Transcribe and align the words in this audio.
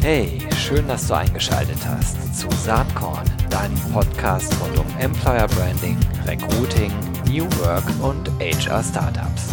Hey, 0.00 0.38
schön, 0.56 0.88
dass 0.88 1.06
du 1.06 1.14
eingeschaltet 1.14 1.78
hast 1.86 2.38
zu 2.38 2.48
Saatkorn, 2.64 3.24
deinem 3.50 3.78
Podcast 3.92 4.54
rund 4.60 4.78
um 4.78 4.86
Employer 4.98 5.46
Branding, 5.48 5.98
Recruiting, 6.26 6.90
New 7.28 7.44
Work 7.60 7.84
und 8.02 8.30
HR 8.40 8.82
Startups. 8.82 9.50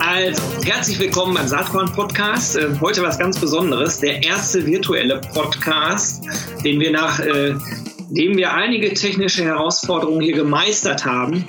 Also, 0.00 0.42
herzlich 0.64 0.98
willkommen 0.98 1.34
beim 1.34 1.46
Saatkorn 1.46 1.92
Podcast. 1.92 2.56
Äh, 2.56 2.70
heute 2.80 3.02
was 3.02 3.18
ganz 3.18 3.38
Besonderes. 3.38 4.00
Der 4.00 4.24
erste 4.24 4.66
virtuelle 4.66 5.20
Podcast, 5.34 6.24
den 6.64 6.80
wir 6.80 6.90
nach, 6.90 7.20
äh, 7.20 7.54
dem 8.10 8.36
wir 8.36 8.54
einige 8.54 8.92
technische 8.94 9.44
Herausforderungen 9.44 10.20
hier 10.20 10.34
gemeistert 10.34 11.04
haben, 11.04 11.48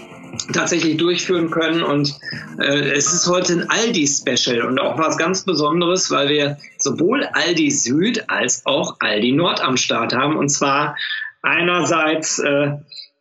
tatsächlich 0.54 0.98
durchführen 0.98 1.50
können. 1.50 1.84
Und 1.84 2.18
äh, 2.60 2.92
es 2.92 3.14
ist 3.14 3.28
heute 3.28 3.54
ein 3.54 3.70
Aldi-Special 3.70 4.62
und 4.62 4.80
auch 4.80 4.98
was 4.98 5.18
ganz 5.18 5.44
Besonderes, 5.44 6.12
weil 6.12 6.30
wir 6.30 6.58
sowohl 6.78 7.24
Aldi 7.34 7.72
Süd 7.72 8.24
als 8.30 8.66
auch 8.66 8.98
Aldi 9.00 9.32
Nord 9.32 9.62
am 9.62 9.78
Start 9.78 10.14
haben. 10.14 10.38
Und 10.38 10.50
zwar 10.50 10.96
einerseits 11.42 12.40
äh, 12.40 12.72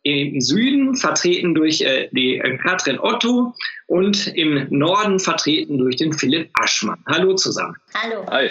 im 0.03 0.39
Süden 0.41 0.95
vertreten 0.95 1.53
durch 1.53 1.81
äh, 1.81 2.09
die 2.11 2.37
äh, 2.37 2.57
Katrin 2.57 2.99
Otto 2.99 3.53
und 3.87 4.27
im 4.27 4.67
Norden 4.69 5.19
vertreten 5.19 5.77
durch 5.77 5.97
den 5.97 6.13
Philipp 6.13 6.49
Aschmann. 6.53 7.03
Hallo 7.07 7.35
zusammen. 7.35 7.75
Hallo. 7.93 8.25
Hi. 8.27 8.49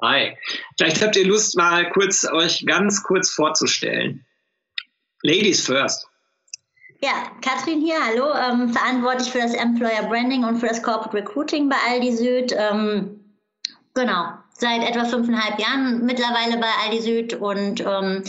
Hi. 0.00 0.36
Vielleicht 0.76 1.02
habt 1.02 1.16
ihr 1.16 1.26
Lust, 1.26 1.56
mal 1.56 1.90
kurz 1.90 2.24
euch 2.24 2.64
ganz 2.66 3.02
kurz 3.02 3.30
vorzustellen. 3.30 4.24
Ladies 5.22 5.64
first. 5.64 6.08
Ja, 7.04 7.14
Katrin 7.40 7.80
hier, 7.80 7.96
hallo, 7.96 8.26
ähm, 8.32 8.68
verantwortlich 8.68 9.32
für 9.32 9.40
das 9.40 9.54
Employer 9.54 10.08
Branding 10.08 10.44
und 10.44 10.58
für 10.58 10.68
das 10.68 10.80
Corporate 10.80 11.16
Recruiting 11.16 11.68
bei 11.68 11.74
Aldi 11.90 12.12
Süd. 12.12 12.54
Ähm, 12.56 13.18
genau, 13.92 14.26
seit 14.52 14.88
etwa 14.88 15.04
fünfeinhalb 15.04 15.58
Jahren 15.58 16.06
mittlerweile 16.06 16.60
bei 16.60 16.68
Aldi 16.84 17.02
Süd 17.02 17.34
und 17.34 17.80
ähm, 17.80 18.22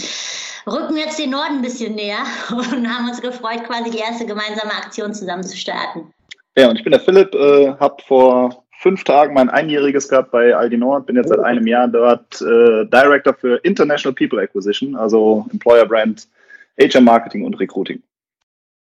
rücken 0.65 0.97
jetzt 0.97 1.19
den 1.19 1.29
Norden 1.29 1.57
ein 1.57 1.61
bisschen 1.61 1.93
näher 1.93 2.23
und 2.49 2.89
haben 2.89 3.07
uns 3.07 3.21
gefreut, 3.21 3.63
quasi 3.67 3.91
die 3.91 3.99
erste 3.99 4.25
gemeinsame 4.25 4.71
Aktion 4.71 5.13
zusammen 5.13 5.43
zu 5.43 5.55
starten. 5.55 6.11
Ja, 6.57 6.67
und 6.67 6.75
ich 6.75 6.83
bin 6.83 6.93
der 6.93 6.99
Philipp, 6.99 7.35
äh, 7.35 7.75
habe 7.79 8.01
vor 8.07 8.63
fünf 8.79 9.03
Tagen 9.03 9.35
mein 9.35 9.51
Einjähriges 9.51 10.09
gehabt 10.09 10.31
bei 10.31 10.55
Aldi 10.55 10.77
Nord, 10.77 11.05
bin 11.05 11.15
jetzt 11.15 11.29
seit 11.29 11.41
einem 11.41 11.67
Jahr 11.67 11.87
dort 11.87 12.41
äh, 12.41 12.85
Director 12.87 13.35
für 13.35 13.57
International 13.57 14.15
People 14.15 14.41
Acquisition, 14.41 14.95
also 14.95 15.45
Employer 15.51 15.85
Brand, 15.85 16.27
HR 16.79 17.01
Marketing 17.01 17.45
und 17.45 17.59
Recruiting. 17.59 18.01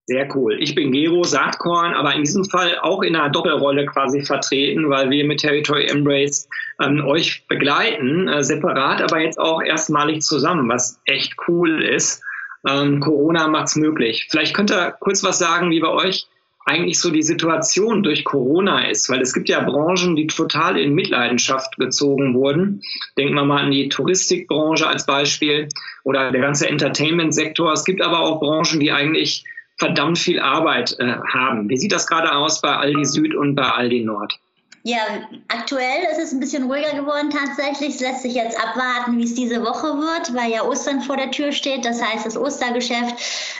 Sehr 0.07 0.27
cool. 0.35 0.61
Ich 0.61 0.75
bin 0.75 0.91
Gero 0.91 1.23
Saatkorn, 1.23 1.95
aber 1.95 2.13
in 2.13 2.21
diesem 2.21 2.45
Fall 2.45 2.77
auch 2.79 3.01
in 3.01 3.15
einer 3.15 3.29
Doppelrolle 3.29 3.87
quasi 3.87 4.21
vertreten, 4.21 4.87
weil 4.89 5.09
wir 5.09 5.25
mit 5.25 5.39
Territory 5.39 5.87
Embrace 5.87 6.47
ähm, 6.79 7.03
euch 7.03 7.47
begleiten, 7.47 8.27
äh, 8.27 8.43
separat, 8.43 9.01
aber 9.01 9.19
jetzt 9.19 9.39
auch 9.39 9.63
erstmalig 9.63 10.21
zusammen, 10.21 10.69
was 10.69 11.01
echt 11.05 11.33
cool 11.47 11.81
ist. 11.83 12.21
Ähm, 12.67 12.99
Corona 12.99 13.47
macht's 13.47 13.75
möglich. 13.75 14.27
Vielleicht 14.29 14.55
könnt 14.55 14.71
ihr 14.71 14.95
kurz 14.99 15.23
was 15.23 15.39
sagen, 15.39 15.71
wie 15.71 15.79
bei 15.79 15.89
euch 15.89 16.27
eigentlich 16.65 16.99
so 16.99 17.09
die 17.09 17.23
Situation 17.23 18.03
durch 18.03 18.25
Corona 18.25 18.87
ist, 18.87 19.09
weil 19.09 19.21
es 19.21 19.33
gibt 19.33 19.49
ja 19.49 19.59
Branchen, 19.61 20.15
die 20.15 20.27
total 20.27 20.77
in 20.79 20.93
Mitleidenschaft 20.93 21.77
gezogen 21.77 22.35
wurden. 22.35 22.81
Denken 23.17 23.35
wir 23.35 23.45
mal 23.45 23.63
an 23.63 23.71
die 23.71 23.89
Touristikbranche 23.89 24.87
als 24.87 25.05
Beispiel 25.05 25.67
oder 26.03 26.31
der 26.31 26.41
ganze 26.41 26.67
Entertainment-Sektor. 26.67 27.71
Es 27.71 27.85
gibt 27.85 28.01
aber 28.01 28.19
auch 28.19 28.39
Branchen, 28.39 28.79
die 28.79 28.91
eigentlich 28.91 29.45
verdammt 29.77 30.17
viel 30.17 30.39
Arbeit 30.39 30.95
äh, 30.99 31.15
haben. 31.33 31.69
Wie 31.69 31.77
sieht 31.77 31.91
das 31.91 32.07
gerade 32.07 32.33
aus 32.33 32.61
bei 32.61 32.75
Aldi 32.75 33.05
Süd 33.05 33.35
und 33.35 33.55
bei 33.55 33.63
Aldi 33.63 34.01
Nord? 34.01 34.39
Ja, 34.87 34.99
aktuell 35.47 36.03
ist 36.11 36.19
es 36.19 36.31
ein 36.31 36.39
bisschen 36.39 36.65
ruhiger 36.65 36.93
geworden 36.93 37.31
tatsächlich. 37.31 37.95
Es 37.95 38.01
lässt 38.01 38.21
sich 38.21 38.35
jetzt 38.35 38.55
abwarten, 38.55 39.17
wie 39.17 39.23
es 39.23 39.33
diese 39.33 39.63
Woche 39.63 39.87
wird, 39.97 40.35
weil 40.35 40.51
ja 40.51 40.61
Ostern 40.61 41.01
vor 41.01 41.17
der 41.17 41.31
Tür 41.31 41.51
steht. 41.51 41.83
Das 41.85 41.99
heißt, 41.99 42.23
das 42.23 42.37
Ostergeschäft. 42.37 43.15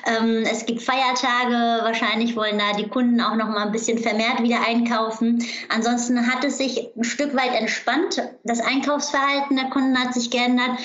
Ähm, 0.05 0.43
es 0.43 0.67
gibt 0.67 0.83
Feiertage. 0.83 1.83
Wahrscheinlich 1.83 2.35
wollen 2.35 2.59
da 2.59 2.77
die 2.77 2.87
Kunden 2.87 3.19
auch 3.21 3.35
noch 3.35 3.47
mal 3.47 3.65
ein 3.65 3.71
bisschen 3.71 3.97
vermehrt 3.97 4.43
wieder 4.43 4.59
einkaufen. 4.67 5.43
Ansonsten 5.69 6.31
hat 6.31 6.43
es 6.43 6.59
sich 6.59 6.89
ein 6.95 7.03
Stück 7.03 7.35
weit 7.35 7.59
entspannt. 7.59 8.21
Das 8.43 8.59
Einkaufsverhalten 8.59 9.55
der 9.57 9.71
Kunden 9.71 9.97
hat 9.97 10.13
sich 10.13 10.29
geändert 10.29 10.77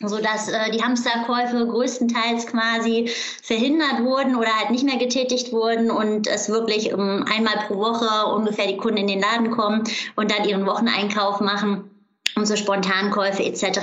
sodass 0.00 0.48
äh, 0.48 0.70
die 0.70 0.82
Hamsterkäufe 0.82 1.66
größtenteils 1.66 2.46
quasi 2.46 3.10
verhindert 3.42 4.02
wurden 4.02 4.36
oder 4.36 4.54
halt 4.58 4.70
nicht 4.70 4.84
mehr 4.84 4.98
getätigt 4.98 5.52
wurden 5.52 5.90
und 5.90 6.26
es 6.26 6.48
wirklich 6.48 6.92
um, 6.94 7.24
einmal 7.24 7.64
pro 7.66 7.76
Woche 7.76 8.32
ungefähr 8.32 8.66
die 8.66 8.76
Kunden 8.76 8.98
in 8.98 9.08
den 9.08 9.20
Laden 9.20 9.50
kommen 9.50 9.84
und 10.16 10.30
dann 10.30 10.48
ihren 10.48 10.66
Wocheneinkauf 10.66 11.40
machen 11.40 11.90
und 12.36 12.46
so 12.46 12.56
Spontankäufe 12.56 13.42
etc. 13.42 13.80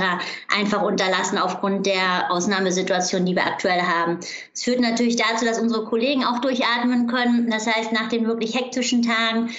einfach 0.56 0.82
unterlassen 0.82 1.38
aufgrund 1.38 1.86
der 1.86 2.32
Ausnahmesituation, 2.32 3.26
die 3.26 3.36
wir 3.36 3.46
aktuell 3.46 3.82
haben. 3.82 4.20
Es 4.54 4.64
führt 4.64 4.80
natürlich 4.80 5.18
dazu, 5.18 5.44
dass 5.46 5.60
unsere 5.60 5.84
Kollegen 5.84 6.24
auch 6.24 6.40
durchatmen 6.40 7.08
können. 7.08 7.50
Das 7.50 7.68
heißt, 7.68 7.92
nach 7.92 8.08
den 8.08 8.28
wirklich 8.28 8.56
hektischen 8.56 9.04
Tagen 9.04 9.50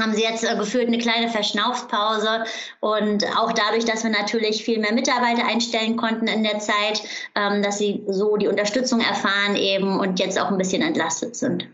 haben 0.00 0.14
sie 0.14 0.22
jetzt 0.22 0.44
äh, 0.44 0.56
gefühlt 0.56 0.86
eine 0.86 0.98
kleine 0.98 1.28
Verschnaufspause 1.28 2.44
und 2.80 3.24
auch 3.36 3.52
dadurch, 3.52 3.84
dass 3.84 4.04
wir 4.04 4.10
natürlich 4.10 4.64
viel 4.64 4.78
mehr 4.78 4.92
Mitarbeiter 4.92 5.46
einstellen 5.46 5.96
konnten 5.96 6.28
in 6.28 6.42
der 6.42 6.58
Zeit, 6.58 7.02
ähm, 7.34 7.62
dass 7.62 7.78
sie 7.78 8.02
so 8.06 8.36
die 8.36 8.48
Unterstützung 8.48 9.00
erfahren 9.00 9.56
eben 9.56 9.98
und 9.98 10.18
jetzt 10.20 10.40
auch 10.40 10.50
ein 10.50 10.58
bisschen 10.58 10.82
entlastet 10.82 11.36
sind. 11.36 11.68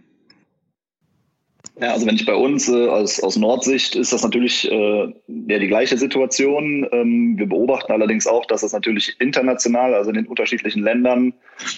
Ja, 1.80 1.92
also 1.92 2.06
wenn 2.06 2.16
ich 2.16 2.26
bei 2.26 2.34
uns 2.34 2.68
äh, 2.68 2.88
aus, 2.88 3.22
aus 3.22 3.36
Nordsicht 3.36 3.94
ist 3.94 4.12
das 4.12 4.24
natürlich 4.24 4.70
äh, 4.70 5.14
ja, 5.26 5.58
die 5.58 5.68
gleiche 5.68 5.96
Situation. 5.96 6.88
Ähm, 6.90 7.38
wir 7.38 7.46
beobachten 7.46 7.92
allerdings 7.92 8.26
auch, 8.26 8.46
dass 8.46 8.62
das 8.62 8.72
natürlich 8.72 9.14
international, 9.20 9.94
also 9.94 10.10
in 10.10 10.16
den 10.16 10.26
unterschiedlichen 10.26 10.82
Ländern, 10.82 11.34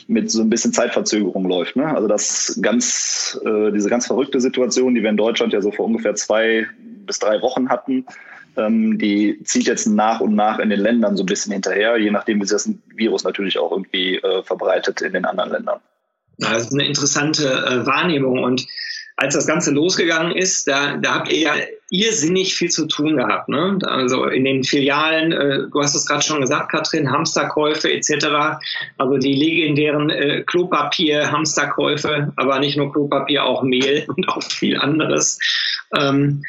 mit 0.06 0.30
so 0.30 0.40
ein 0.40 0.48
bisschen 0.48 0.72
Zeitverzögerung 0.72 1.46
läuft. 1.46 1.76
Ne? 1.76 1.94
Also 1.94 2.08
das 2.08 2.58
ganz, 2.62 3.38
äh, 3.44 3.72
diese 3.72 3.90
ganz 3.90 4.06
verrückte 4.06 4.40
Situation, 4.40 4.94
die 4.94 5.02
wir 5.02 5.10
in 5.10 5.18
Deutschland 5.18 5.52
ja 5.52 5.60
so 5.60 5.70
vor 5.70 5.84
ungefähr 5.84 6.14
zwei 6.14 6.66
bis 7.04 7.18
drei 7.18 7.42
Wochen 7.42 7.68
hatten, 7.68 8.06
ähm, 8.56 8.98
die 8.98 9.38
zieht 9.44 9.66
jetzt 9.66 9.86
nach 9.86 10.20
und 10.20 10.34
nach 10.34 10.60
in 10.60 10.70
den 10.70 10.80
Ländern 10.80 11.16
so 11.18 11.24
ein 11.24 11.26
bisschen 11.26 11.52
hinterher, 11.52 11.98
je 11.98 12.10
nachdem, 12.10 12.40
wie 12.40 12.46
sich 12.46 12.52
das 12.52 12.70
Virus 12.94 13.24
natürlich 13.24 13.58
auch 13.58 13.70
irgendwie 13.70 14.16
äh, 14.16 14.42
verbreitet 14.44 15.02
in 15.02 15.12
den 15.12 15.26
anderen 15.26 15.50
Ländern. 15.50 15.80
Ja, 16.38 16.54
das 16.54 16.64
ist 16.64 16.72
eine 16.72 16.86
interessante 16.86 17.44
äh, 17.44 17.86
Wahrnehmung 17.86 18.42
und 18.42 18.66
als 19.20 19.34
das 19.34 19.47
Ganze 19.47 19.70
losgegangen 19.70 20.34
ist, 20.34 20.66
da, 20.66 20.97
da 20.97 21.16
habt 21.16 21.31
ihr 21.31 21.38
ja 21.38 21.54
irrsinnig 21.91 22.54
viel 22.54 22.70
zu 22.70 22.86
tun 22.86 23.19
gehabt. 23.19 23.50
Ne? 23.50 23.78
Also 23.82 24.25
in 24.25 24.47
den 24.47 24.64
Filialen, 24.64 25.32
äh, 25.32 25.58
du 25.70 25.82
hast 25.82 25.94
es 25.94 26.06
gerade 26.06 26.22
schon 26.22 26.41
gesagt, 26.41 26.72
Katrin, 26.72 27.10
Hamsterkäufe 27.10 27.92
etc. 27.92 28.60
Also 28.97 29.19
die 29.19 29.34
legendären 29.34 30.09
äh, 30.09 30.42
Klopapier, 30.47 31.30
Hamsterkäufe, 31.30 32.32
aber 32.36 32.60
nicht 32.60 32.78
nur 32.78 32.92
Klopapier, 32.92 33.44
auch 33.44 33.62
Mehl 33.62 34.06
und 34.16 34.26
auch 34.30 34.42
viel 34.42 34.78
anderes. 34.78 35.38
Ähm, 35.94 36.42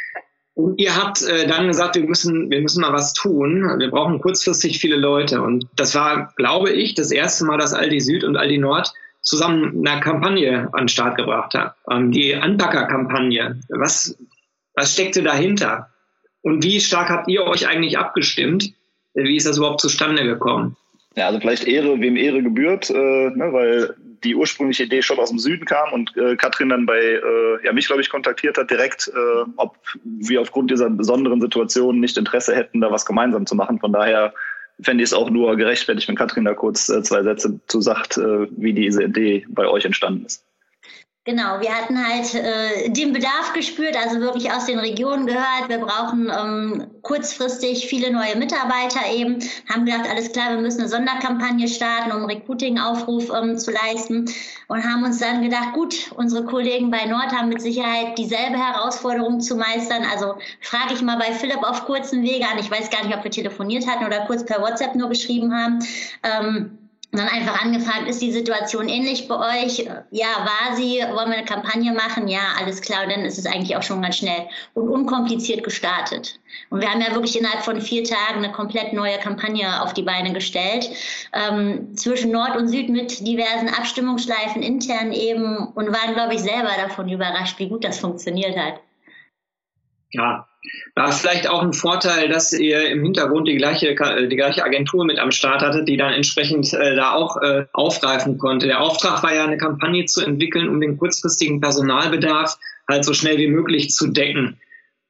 und 0.54 0.80
ihr 0.80 0.96
habt 0.96 1.22
äh, 1.24 1.48
dann 1.48 1.68
gesagt, 1.68 1.96
wir 1.96 2.04
müssen, 2.04 2.50
wir 2.52 2.62
müssen 2.62 2.81
mal 2.81 2.94
was 2.94 3.12
tun. 3.12 3.64
Wir 3.80 3.90
brauchen 3.90 4.22
kurzfristig 4.22 4.80
viele 4.80 4.96
Leute. 4.96 5.42
Und 5.42 5.68
das 5.76 5.94
war, 5.94 6.31
glaube 6.38 6.72
ich, 6.72 6.94
das 6.94 7.12
erste 7.12 7.44
Mal, 7.44 7.58
dass 7.58 7.74
Aldi 7.74 8.00
Süd 8.00 8.24
und 8.24 8.38
Aldi 8.38 8.60
Nord 8.60 8.94
zusammen 9.22 9.86
eine 9.86 10.02
Kampagne 10.02 10.70
an 10.74 10.84
den 10.84 10.88
Start 10.88 11.18
gebracht 11.18 11.54
habe. 11.54 11.76
Ähm, 11.90 12.12
die 12.12 12.36
Anpacker-Kampagne. 12.36 13.59
Was, 13.70 14.18
was 14.76 14.94
steckte 14.94 15.24
dahinter? 15.24 15.90
Und 16.42 16.64
wie 16.64 16.80
stark 16.80 17.09
habt 17.09 17.30
ihr 17.30 17.44
euch 17.44 17.68
eigentlich 17.68 17.98
abgestimmt? 17.98 18.74
Wie 19.14 19.36
ist 19.36 19.48
das 19.48 19.58
überhaupt 19.58 19.81
zustande 19.81 20.24
gekommen? 20.24 20.76
Ja, 21.16 21.28
also 21.28 21.40
vielleicht 21.40 21.68
Ehre, 21.68 22.00
wem 22.00 22.16
Ehre 22.16 22.42
gebührt, 22.42 22.90
äh, 22.90 22.94
ne, 22.94 23.50
weil 23.52 23.96
die 24.24 24.36
ursprüngliche 24.36 24.84
Idee 24.84 25.01
schon 25.01 25.19
aus 25.19 25.30
dem 25.30 25.40
Süden 25.40 25.66
kam 25.66 25.92
und 25.92 26.16
äh, 26.16 26.36
Katrin 26.36 26.69
dann 26.69 26.86
bei 26.86 27.00
äh, 27.00 27.66
ja, 27.66 27.74
mich, 27.74 27.88
glaube 27.88 28.01
ich, 28.01 28.10
kontaktiert 28.10 28.57
hat 28.57 28.69
direkt, 28.69 29.10
äh, 29.13 29.50
ob 29.57 29.78
wir 30.04 30.42
aufgrund 30.42 30.72
dieser 30.72 30.90
besonderen 30.90 31.42
Situation 31.42 32.00
nicht 32.00 32.18
Interesse 32.18 32.56
hätten, 32.56 32.81
da 32.81 32.92
was 32.92 33.06
gemeinsam 33.06 33.45
zu 33.45 33.56
machen. 33.56 33.80
Von 33.80 33.92
daher 33.92 34.34
fände 34.81 35.04
ich 35.04 35.10
es 35.10 35.13
auch 35.13 35.30
nur 35.30 35.56
gerechtfertigt, 35.56 36.07
wenn 36.07 36.16
Katrin 36.16 36.45
da 36.45 36.54
kurz 36.54 36.89
äh, 36.89 37.04
zwei 37.04 37.24
Sätze 37.24 37.60
zu 37.68 37.81
sagt, 37.81 38.18
äh, 38.18 38.48
wie 38.51 38.74
diese 38.74 39.04
Idee 39.04 39.45
bei 39.50 39.68
euch 39.68 39.86
entstanden 39.86 40.25
ist. 40.25 40.45
Genau, 41.23 41.59
wir 41.59 41.69
hatten 41.69 42.03
halt 42.03 42.33
äh, 42.33 42.89
den 42.89 43.13
Bedarf 43.13 43.53
gespürt, 43.53 43.95
also 43.95 44.19
wirklich 44.21 44.51
aus 44.51 44.65
den 44.65 44.79
Regionen 44.79 45.27
gehört. 45.27 45.69
Wir 45.69 45.77
brauchen 45.77 46.31
ähm, 46.35 46.88
kurzfristig 47.03 47.85
viele 47.85 48.12
neue 48.12 48.35
Mitarbeiter 48.35 49.01
eben. 49.13 49.38
Haben 49.71 49.85
gedacht, 49.85 50.09
alles 50.09 50.31
klar, 50.31 50.50
wir 50.50 50.57
müssen 50.57 50.79
eine 50.79 50.89
Sonderkampagne 50.89 51.68
starten, 51.68 52.12
um 52.12 52.25
Recruiting-Aufruf 52.25 53.31
ähm, 53.35 53.56
zu 53.56 53.69
leisten. 53.69 54.31
Und 54.68 54.83
haben 54.83 55.03
uns 55.03 55.19
dann 55.19 55.44
gedacht, 55.44 55.73
gut, 55.73 56.12
unsere 56.15 56.44
Kollegen 56.44 56.89
bei 56.89 57.06
Nord 57.06 57.31
haben 57.31 57.50
mit 57.50 57.62
Sicherheit 57.62 58.18
dieselbe 58.18 58.57
Herausforderung 58.57 59.41
zu 59.41 59.56
meistern. 59.56 60.03
Also 60.12 60.39
frage 60.59 60.95
ich 60.95 61.03
mal 61.03 61.19
bei 61.19 61.33
Philipp 61.33 61.62
auf 61.62 61.85
kurzen 61.85 62.23
Wege 62.23 62.47
an. 62.47 62.57
Ich 62.57 62.71
weiß 62.71 62.89
gar 62.89 63.06
nicht, 63.06 63.15
ob 63.15 63.23
wir 63.23 63.29
telefoniert 63.29 63.85
hatten 63.85 64.07
oder 64.07 64.25
kurz 64.25 64.44
per 64.44 64.59
WhatsApp 64.59 64.95
nur 64.95 65.09
geschrieben 65.09 65.53
haben. 65.53 65.85
Ähm, 66.23 66.81
dann 67.19 67.28
einfach 67.28 67.62
angefragt, 67.62 68.08
ist 68.08 68.22
die 68.22 68.31
Situation 68.31 68.88
ähnlich 68.88 69.28
bei 69.28 69.63
euch? 69.63 69.80
Ja, 70.12 70.28
war 70.46 70.75
sie, 70.75 71.00
wollen 71.00 71.30
wir 71.30 71.38
eine 71.38 71.46
Kampagne 71.46 71.92
machen? 71.92 72.30
Ja, 72.30 72.54
alles 72.58 72.81
klar. 72.81 73.04
Und 73.04 73.12
dann 73.12 73.25
ist 73.25 73.38
es 73.38 73.46
eigentlich 73.46 73.75
auch 73.75 73.84
schon 73.84 74.02
ganz 74.02 74.18
schnell 74.18 74.48
und 74.75 74.88
unkompliziert 74.88 75.63
gestartet. 75.63 76.40
Und 76.69 76.80
wir 76.80 76.90
haben 76.90 77.02
ja 77.02 77.13
wirklich 77.13 77.38
innerhalb 77.38 77.63
von 77.63 77.81
vier 77.81 78.06
Tagen 78.06 78.38
eine 78.38 78.52
komplett 78.54 78.94
neue 78.94 79.18
Kampagne 79.19 79.81
auf 79.81 79.94
die 79.94 80.04
Beine 80.04 80.31
gestellt. 80.31 80.90
Ähm, 81.34 81.96
zwischen 81.98 82.31
Nord 82.31 82.56
und 82.56 82.69
Süd 82.69 82.88
mit 82.90 83.28
diversen 83.28 83.68
Abstimmungsschleifen 83.68 84.64
intern 84.64 85.12
eben 85.12 85.68
und 85.68 85.88
waren, 85.88 86.14
glaube 86.14 86.36
ich, 86.36 86.40
selber 86.40 86.72
davon 86.78 87.10
überrascht, 87.10 87.60
wie 87.60 87.68
gut 87.68 87.84
das 87.84 88.00
funktioniert 88.00 88.57
hat. 88.57 88.80
Ja, 90.12 90.48
war 90.96 91.12
vielleicht 91.12 91.50
auch 91.50 91.62
ein 91.62 91.74
Vorteil, 91.74 92.30
dass 92.30 92.54
ihr 92.54 92.90
im 92.90 93.04
Hintergrund 93.04 93.48
die 93.48 93.58
gleiche, 93.58 93.96
die 93.96 94.36
gleiche 94.36 94.63
Agentur 94.63 95.06
mit 95.06 95.19
am 95.19 95.31
Start 95.31 95.62
hattet, 95.62 95.88
die 95.88 95.98
dann 95.98 96.13
entsprechend 96.13 96.74
äh, 96.74 96.96
da 96.96 97.13
auch 97.13 97.38
äh, 97.42 97.66
aufgreifen 97.74 98.38
konnte. 98.38 98.68
Der 98.68 98.81
Auftrag 98.81 99.24
war 99.24 99.34
ja, 99.34 99.46
eine 99.46 99.58
Kampagne 99.58 100.06
zu 100.06 100.22
entwickeln, 100.22 100.69
um 100.69 100.80
den 100.81 100.98
kurzfristigen 100.98 101.62
Personalbedarf 101.62 102.58
halt 102.88 103.06
so 103.06 103.13
schnell 103.13 103.38
wie 103.38 103.48
möglich 103.48 103.92
zu 103.92 104.08
decken. 104.08 104.60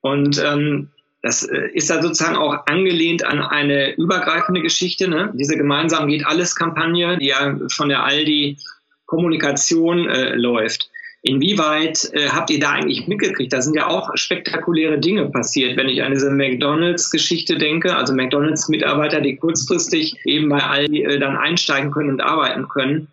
Und 0.02 0.42
ähm, 0.44 0.90
das 1.22 1.44
äh, 1.44 1.70
ist 1.74 1.90
da 1.90 2.02
sozusagen 2.02 2.38
auch 2.38 2.66
angelehnt 2.68 3.26
an 3.26 3.42
eine 3.42 3.96
übergreifende 3.96 4.62
Geschichte, 4.62 5.08
ne? 5.08 5.32
diese 5.36 5.58
gemeinsam 5.58 6.08
geht 6.08 6.26
alles 6.26 6.56
Kampagne, 6.56 7.18
die 7.18 7.28
ja 7.28 7.58
von 7.70 7.90
der 7.90 8.04
Aldi 8.04 8.58
Kommunikation 9.06 10.08
äh, 10.08 10.36
läuft. 10.36 10.91
Inwieweit 11.24 12.10
äh, 12.14 12.30
habt 12.30 12.50
ihr 12.50 12.60
da 12.60 12.72
eigentlich 12.72 13.08
mitgekriegt? 13.08 13.54
Da 13.54 13.62
sind 13.62 13.76
ja 13.76 13.88
auch 13.88 14.10
spektakuläre 14.16 15.00
Dinge 15.00 15.30
passiert, 15.30 15.78
wenn 15.78 15.88
ich 15.88 16.02
an 16.02 16.14
diese 16.14 16.32
McDonalds-Geschichte 16.32 17.58
denke, 17.60 17.96
also 17.96 18.14
McDonalds-Mitarbeiter, 18.14 19.22
die 19.22 19.36
kurzfristig 19.36 20.16
eben 20.26 20.50
bei 20.50 20.64
Aldi 20.64 21.04
äh, 21.04 21.20
dann 21.20 21.38
einsteigen 21.38 21.92
können 21.92 22.10
und 22.10 22.22
arbeiten 22.22 22.68
können. 22.70 23.08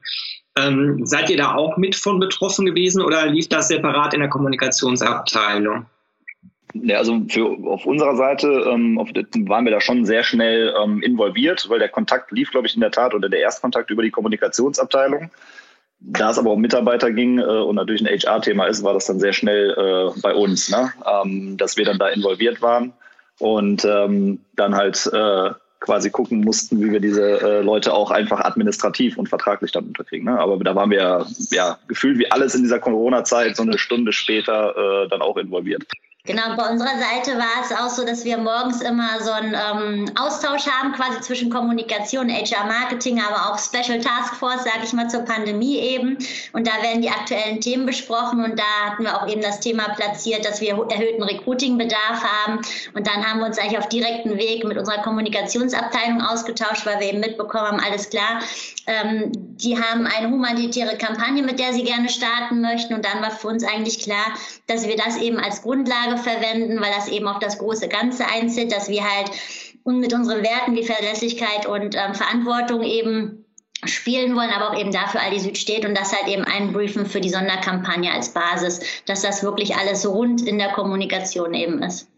Ähm, 0.58 1.04
seid 1.04 1.28
ihr 1.28 1.36
da 1.36 1.54
auch 1.54 1.76
mit 1.76 1.94
von 1.94 2.18
betroffen 2.18 2.64
gewesen 2.64 3.02
oder 3.02 3.26
lief 3.26 3.48
das 3.48 3.68
separat 3.68 4.14
in 4.14 4.20
der 4.20 4.30
Kommunikationsabteilung? 4.30 5.84
Ja, 6.72 6.98
also 6.98 7.22
für, 7.28 7.46
auf 7.66 7.84
unserer 7.84 8.16
Seite 8.16 8.64
ähm, 8.72 8.98
auf, 8.98 9.10
waren 9.10 9.64
wir 9.64 9.72
da 9.72 9.80
schon 9.82 10.06
sehr 10.06 10.22
schnell 10.22 10.74
ähm, 10.82 11.02
involviert, 11.02 11.68
weil 11.68 11.78
der 11.78 11.88
Kontakt 11.88 12.32
lief, 12.32 12.50
glaube 12.50 12.66
ich, 12.66 12.74
in 12.74 12.80
der 12.80 12.90
Tat 12.90 13.14
oder 13.14 13.28
der 13.28 13.40
Erstkontakt 13.40 13.90
über 13.90 14.02
die 14.02 14.10
Kommunikationsabteilung. 14.10 15.30
Da 16.00 16.30
es 16.30 16.38
aber 16.38 16.52
um 16.52 16.60
Mitarbeiter 16.60 17.10
ging 17.10 17.38
äh, 17.38 17.42
und 17.42 17.76
natürlich 17.76 18.02
ein 18.02 18.08
HR-Thema 18.08 18.66
ist, 18.66 18.84
war 18.84 18.94
das 18.94 19.06
dann 19.06 19.18
sehr 19.18 19.32
schnell 19.32 19.70
äh, 19.70 20.20
bei 20.20 20.34
uns, 20.34 20.70
ne? 20.70 20.92
ähm, 21.04 21.56
dass 21.56 21.76
wir 21.76 21.84
dann 21.84 21.98
da 21.98 22.08
involviert 22.08 22.62
waren 22.62 22.92
und 23.38 23.84
ähm, 23.84 24.40
dann 24.54 24.76
halt 24.76 25.10
äh, 25.12 25.50
quasi 25.80 26.10
gucken 26.10 26.40
mussten, 26.40 26.80
wie 26.80 26.92
wir 26.92 27.00
diese 27.00 27.40
äh, 27.40 27.62
Leute 27.62 27.94
auch 27.94 28.10
einfach 28.10 28.40
administrativ 28.40 29.16
und 29.16 29.28
vertraglich 29.28 29.72
dann 29.72 29.86
unterkriegen. 29.86 30.26
Ne? 30.26 30.38
Aber 30.38 30.56
da 30.58 30.74
waren 30.74 30.90
wir 30.90 31.26
ja 31.50 31.78
gefühlt 31.88 32.18
wie 32.18 32.30
alles 32.30 32.54
in 32.54 32.62
dieser 32.62 32.80
Corona-Zeit 32.80 33.56
so 33.56 33.62
eine 33.62 33.78
Stunde 33.78 34.12
später 34.12 35.04
äh, 35.04 35.08
dann 35.08 35.22
auch 35.22 35.36
involviert. 35.36 35.84
Genau, 36.28 36.54
bei 36.56 36.70
unserer 36.70 36.98
Seite 36.98 37.38
war 37.38 37.64
es 37.64 37.72
auch 37.72 37.88
so, 37.88 38.04
dass 38.04 38.22
wir 38.22 38.36
morgens 38.36 38.82
immer 38.82 39.18
so 39.22 39.30
einen 39.30 39.54
ähm, 39.54 40.10
Austausch 40.14 40.66
haben, 40.66 40.92
quasi 40.92 41.22
zwischen 41.22 41.48
Kommunikation, 41.48 42.28
HR-Marketing, 42.28 43.18
aber 43.18 43.50
auch 43.50 43.58
Special 43.58 43.98
Task 43.98 44.34
Force, 44.34 44.62
sage 44.64 44.80
ich 44.84 44.92
mal, 44.92 45.08
zur 45.08 45.22
Pandemie 45.22 45.78
eben. 45.78 46.18
Und 46.52 46.66
da 46.66 46.82
werden 46.82 47.00
die 47.00 47.08
aktuellen 47.08 47.62
Themen 47.62 47.86
besprochen 47.86 48.44
und 48.44 48.58
da 48.58 48.90
hatten 48.90 49.04
wir 49.04 49.16
auch 49.16 49.26
eben 49.26 49.40
das 49.40 49.60
Thema 49.60 49.88
platziert, 49.94 50.44
dass 50.44 50.60
wir 50.60 50.76
erhöhten 50.90 51.22
Recruiting-Bedarf 51.22 52.22
haben. 52.22 52.60
Und 52.92 53.06
dann 53.06 53.26
haben 53.26 53.40
wir 53.40 53.46
uns 53.46 53.58
eigentlich 53.58 53.78
auf 53.78 53.88
direkten 53.88 54.36
Weg 54.36 54.64
mit 54.64 54.76
unserer 54.76 55.00
Kommunikationsabteilung 55.00 56.20
ausgetauscht, 56.20 56.84
weil 56.84 57.00
wir 57.00 57.08
eben 57.08 57.20
mitbekommen 57.20 57.68
haben, 57.68 57.80
alles 57.80 58.10
klar, 58.10 58.40
ähm, 58.86 59.32
die 59.32 59.78
haben 59.80 60.06
eine 60.06 60.28
humanitäre 60.28 60.98
Kampagne, 60.98 61.42
mit 61.42 61.58
der 61.58 61.72
sie 61.72 61.84
gerne 61.84 62.10
starten 62.10 62.60
möchten. 62.60 62.92
Und 62.92 63.06
dann 63.06 63.22
war 63.22 63.30
für 63.30 63.48
uns 63.48 63.64
eigentlich 63.64 64.00
klar, 64.00 64.26
dass 64.66 64.86
wir 64.86 64.96
das 64.96 65.16
eben 65.16 65.38
als 65.38 65.62
Grundlage 65.62 66.17
verwenden, 66.18 66.80
weil 66.80 66.92
das 66.94 67.08
eben 67.08 67.26
auf 67.28 67.38
das 67.38 67.58
große 67.58 67.88
Ganze 67.88 68.26
einzieht, 68.26 68.72
dass 68.72 68.88
wir 68.88 69.02
halt 69.02 69.30
mit 69.84 70.12
unseren 70.12 70.42
Werten 70.42 70.76
wie 70.76 70.84
Verlässlichkeit 70.84 71.66
und 71.66 71.94
ähm, 71.94 72.14
Verantwortung 72.14 72.82
eben 72.82 73.44
spielen 73.84 74.34
wollen, 74.34 74.50
aber 74.50 74.70
auch 74.70 74.78
eben 74.78 74.92
dafür 74.92 75.20
Aldi 75.22 75.38
Süd 75.38 75.58
steht 75.58 75.84
und 75.84 75.96
das 75.96 76.12
halt 76.12 76.28
eben 76.28 76.44
einbriefen 76.44 77.06
für 77.06 77.20
die 77.20 77.30
Sonderkampagne 77.30 78.12
als 78.12 78.34
Basis, 78.34 78.80
dass 79.06 79.22
das 79.22 79.42
wirklich 79.42 79.76
alles 79.76 80.06
rund 80.06 80.46
in 80.46 80.58
der 80.58 80.72
Kommunikation 80.72 81.54
eben 81.54 81.82
ist. 81.82 82.08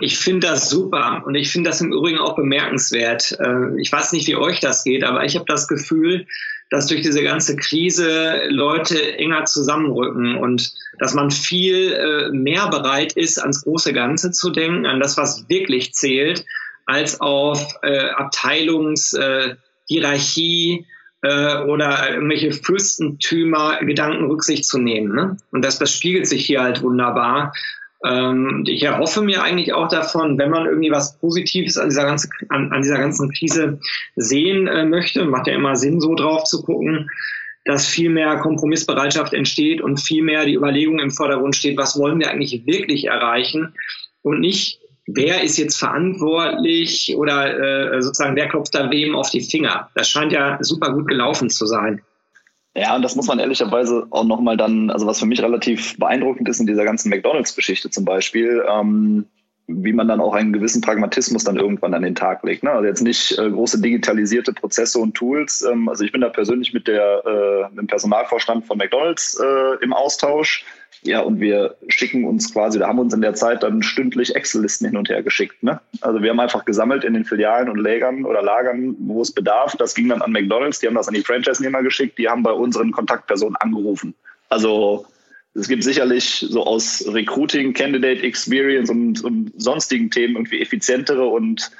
Ich 0.00 0.18
finde 0.18 0.48
das 0.48 0.68
super 0.68 1.22
und 1.26 1.34
ich 1.34 1.50
finde 1.50 1.70
das 1.70 1.80
im 1.80 1.92
Übrigen 1.92 2.18
auch 2.18 2.34
bemerkenswert. 2.34 3.36
Äh, 3.40 3.80
ich 3.80 3.92
weiß 3.92 4.12
nicht, 4.12 4.26
wie 4.26 4.36
euch 4.36 4.60
das 4.60 4.84
geht, 4.84 5.04
aber 5.04 5.24
ich 5.24 5.34
habe 5.34 5.44
das 5.46 5.68
Gefühl, 5.68 6.26
dass 6.70 6.86
durch 6.86 7.02
diese 7.02 7.22
ganze 7.22 7.56
Krise 7.56 8.42
Leute 8.48 9.18
enger 9.18 9.44
zusammenrücken 9.46 10.36
und 10.36 10.72
dass 10.98 11.14
man 11.14 11.30
viel 11.30 11.92
äh, 11.92 12.30
mehr 12.30 12.68
bereit 12.68 13.12
ist, 13.14 13.38
ans 13.38 13.62
große 13.62 13.92
Ganze 13.92 14.32
zu 14.32 14.50
denken, 14.50 14.86
an 14.86 14.98
das, 15.00 15.16
was 15.16 15.48
wirklich 15.48 15.94
zählt, 15.94 16.44
als 16.86 17.20
auf 17.20 17.74
äh, 17.82 18.10
Abteilungshierarchie 18.10 20.86
äh, 21.22 21.56
oder 21.64 22.10
irgendwelche 22.10 22.52
Fürstentümer 22.52 23.78
Gedanken 23.80 24.26
Rücksicht 24.26 24.64
zu 24.64 24.78
nehmen. 24.78 25.12
Ne? 25.14 25.36
Und 25.52 25.64
das, 25.64 25.78
das 25.78 25.92
spiegelt 25.92 26.26
sich 26.26 26.44
hier 26.46 26.62
halt 26.62 26.82
wunderbar. 26.82 27.52
Ähm, 28.04 28.64
ich 28.66 28.82
erhoffe 28.82 29.22
mir 29.22 29.42
eigentlich 29.42 29.72
auch 29.72 29.88
davon, 29.88 30.38
wenn 30.38 30.50
man 30.50 30.66
irgendwie 30.66 30.90
was 30.90 31.18
Positives 31.18 31.78
an 31.78 31.88
dieser, 31.88 32.04
ganzen, 32.04 32.30
an, 32.48 32.70
an 32.72 32.82
dieser 32.82 32.98
ganzen 32.98 33.30
Krise 33.32 33.80
sehen 34.16 34.68
äh, 34.68 34.84
möchte, 34.84 35.24
macht 35.24 35.46
ja 35.48 35.54
immer 35.54 35.76
Sinn, 35.76 36.00
so 36.00 36.14
drauf 36.14 36.44
zu 36.44 36.62
gucken, 36.62 37.10
dass 37.64 37.86
viel 37.86 38.08
mehr 38.08 38.36
Kompromissbereitschaft 38.36 39.34
entsteht 39.34 39.80
und 39.80 40.00
viel 40.00 40.22
mehr 40.22 40.46
die 40.46 40.54
Überlegung 40.54 41.00
im 41.00 41.10
Vordergrund 41.10 41.56
steht, 41.56 41.76
was 41.76 41.98
wollen 41.98 42.18
wir 42.18 42.30
eigentlich 42.30 42.66
wirklich 42.66 43.06
erreichen 43.06 43.74
und 44.22 44.40
nicht, 44.40 44.80
wer 45.06 45.42
ist 45.42 45.58
jetzt 45.58 45.76
verantwortlich 45.76 47.14
oder 47.16 47.94
äh, 47.94 48.02
sozusagen 48.02 48.36
wer 48.36 48.48
klopft 48.48 48.74
da 48.74 48.90
wem 48.90 49.16
auf 49.16 49.30
die 49.30 49.40
Finger. 49.40 49.90
Das 49.94 50.08
scheint 50.08 50.32
ja 50.32 50.58
super 50.60 50.92
gut 50.92 51.08
gelaufen 51.08 51.50
zu 51.50 51.66
sein. 51.66 52.02
Ja, 52.78 52.94
und 52.94 53.02
das 53.02 53.16
muss 53.16 53.26
man 53.26 53.40
ehrlicherweise 53.40 54.06
auch 54.10 54.22
nochmal 54.22 54.56
dann, 54.56 54.88
also 54.90 55.04
was 55.04 55.18
für 55.18 55.26
mich 55.26 55.42
relativ 55.42 55.98
beeindruckend 55.98 56.48
ist 56.48 56.60
in 56.60 56.66
dieser 56.68 56.84
ganzen 56.84 57.08
McDonalds-Geschichte 57.10 57.90
zum 57.90 58.04
Beispiel, 58.04 58.62
ähm, 58.68 59.26
wie 59.68 59.92
man 59.92 60.08
dann 60.08 60.20
auch 60.20 60.32
einen 60.32 60.54
gewissen 60.54 60.80
Pragmatismus 60.80 61.44
dann 61.44 61.58
irgendwann 61.58 61.92
an 61.92 62.02
den 62.02 62.14
Tag 62.14 62.42
legt. 62.42 62.62
Ne? 62.62 62.70
Also 62.70 62.86
jetzt 62.86 63.02
nicht 63.02 63.38
äh, 63.38 63.50
große 63.50 63.80
digitalisierte 63.80 64.54
Prozesse 64.54 64.98
und 64.98 65.14
Tools. 65.14 65.62
Ähm, 65.62 65.90
also 65.90 66.04
ich 66.04 66.10
bin 66.10 66.22
da 66.22 66.30
persönlich 66.30 66.72
mit 66.72 66.88
der 66.88 67.22
äh, 67.26 67.68
mit 67.68 67.78
dem 67.78 67.86
Personalvorstand 67.86 68.66
von 68.66 68.78
McDonalds 68.78 69.38
äh, 69.38 69.84
im 69.84 69.92
Austausch. 69.92 70.64
Ja, 71.02 71.20
und 71.20 71.38
wir 71.38 71.76
schicken 71.88 72.24
uns 72.24 72.52
quasi, 72.52 72.78
da 72.78 72.88
haben 72.88 72.98
uns 72.98 73.14
in 73.14 73.20
der 73.20 73.34
Zeit 73.34 73.62
dann 73.62 73.82
stündlich 73.82 74.34
Excel-Listen 74.34 74.86
hin 74.86 74.96
und 74.96 75.08
her 75.10 75.22
geschickt. 75.22 75.62
Ne? 75.62 75.80
Also 76.00 76.22
wir 76.22 76.30
haben 76.30 76.40
einfach 76.40 76.64
gesammelt 76.64 77.04
in 77.04 77.12
den 77.12 77.24
Filialen 77.24 77.68
und 77.68 77.78
Lägern 77.78 78.24
oder 78.24 78.42
Lagern, 78.42 78.96
wo 78.98 79.20
es 79.20 79.30
bedarf. 79.30 79.76
Das 79.76 79.94
ging 79.94 80.08
dann 80.08 80.22
an 80.22 80.32
McDonalds, 80.32 80.80
die 80.80 80.86
haben 80.86 80.94
das 80.94 81.06
an 81.06 81.14
die 81.14 81.22
Franchise-Nehmer 81.22 81.82
geschickt, 81.82 82.18
die 82.18 82.28
haben 82.28 82.42
bei 82.42 82.52
unseren 82.52 82.90
Kontaktpersonen 82.90 83.56
angerufen. 83.56 84.14
Also 84.48 85.06
es 85.58 85.68
gibt 85.68 85.84
sicherlich 85.84 86.46
so 86.48 86.64
aus 86.64 87.04
Recruiting, 87.08 87.72
Candidate 87.72 88.22
Experience 88.22 88.90
und, 88.90 89.22
und 89.24 89.52
sonstigen 89.56 90.10
Themen 90.10 90.36
irgendwie 90.36 90.60
effizientere 90.60 91.26
und 91.26 91.70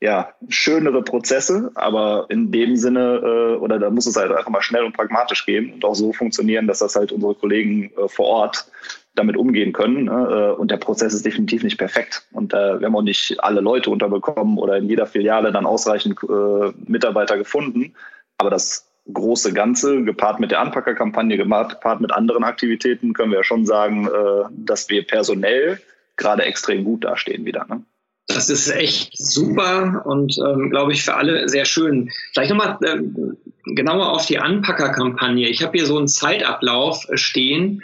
ja, 0.00 0.32
schönere 0.48 1.02
Prozesse, 1.02 1.72
aber 1.74 2.26
in 2.28 2.52
dem 2.52 2.76
Sinne, 2.76 3.20
äh, 3.22 3.56
oder 3.56 3.80
da 3.80 3.90
muss 3.90 4.06
es 4.06 4.16
halt 4.16 4.30
einfach 4.30 4.50
mal 4.50 4.62
schnell 4.62 4.84
und 4.84 4.96
pragmatisch 4.96 5.44
gehen 5.44 5.72
und 5.72 5.84
auch 5.84 5.94
so 5.94 6.12
funktionieren, 6.12 6.68
dass 6.68 6.78
das 6.78 6.94
halt 6.94 7.10
unsere 7.10 7.34
Kollegen 7.34 7.90
äh, 7.96 8.08
vor 8.08 8.26
Ort 8.26 8.70
damit 9.16 9.36
umgehen 9.36 9.72
können. 9.72 10.04
Ne? 10.04 10.52
Äh, 10.56 10.60
und 10.60 10.70
der 10.70 10.76
Prozess 10.76 11.14
ist 11.14 11.26
definitiv 11.26 11.64
nicht 11.64 11.78
perfekt. 11.78 12.24
Und 12.30 12.54
äh, 12.54 12.78
wir 12.78 12.86
haben 12.86 12.94
auch 12.94 13.02
nicht 13.02 13.42
alle 13.42 13.60
Leute 13.60 13.90
unterbekommen 13.90 14.56
oder 14.58 14.76
in 14.76 14.88
jeder 14.88 15.06
Filiale 15.06 15.50
dann 15.50 15.66
ausreichend 15.66 16.16
äh, 16.22 16.72
Mitarbeiter 16.86 17.36
gefunden. 17.36 17.94
Aber 18.38 18.50
das 18.50 18.87
große 19.12 19.52
Ganze, 19.52 20.04
gepaart 20.04 20.40
mit 20.40 20.50
der 20.50 20.60
Anpackerkampagne, 20.60 21.36
gepaart 21.36 22.00
mit 22.00 22.12
anderen 22.12 22.44
Aktivitäten, 22.44 23.12
können 23.12 23.30
wir 23.30 23.38
ja 23.38 23.44
schon 23.44 23.66
sagen, 23.66 24.06
äh, 24.06 24.44
dass 24.50 24.88
wir 24.88 25.06
personell 25.06 25.80
gerade 26.16 26.42
extrem 26.42 26.84
gut 26.84 27.04
dastehen 27.04 27.44
wieder. 27.44 27.66
Ne? 27.68 27.82
Das 28.26 28.50
ist 28.50 28.68
echt 28.68 29.16
super 29.16 30.02
und 30.04 30.36
ähm, 30.38 30.70
glaube 30.70 30.92
ich 30.92 31.02
für 31.02 31.14
alle 31.14 31.48
sehr 31.48 31.64
schön. 31.64 32.10
Vielleicht 32.32 32.50
nochmal 32.50 32.76
ähm, 32.84 33.36
genauer 33.64 34.12
auf 34.12 34.26
die 34.26 34.38
Anpackerkampagne. 34.38 35.48
Ich 35.48 35.62
habe 35.62 35.78
hier 35.78 35.86
so 35.86 35.96
einen 35.96 36.08
Zeitablauf 36.08 37.06
stehen. 37.14 37.82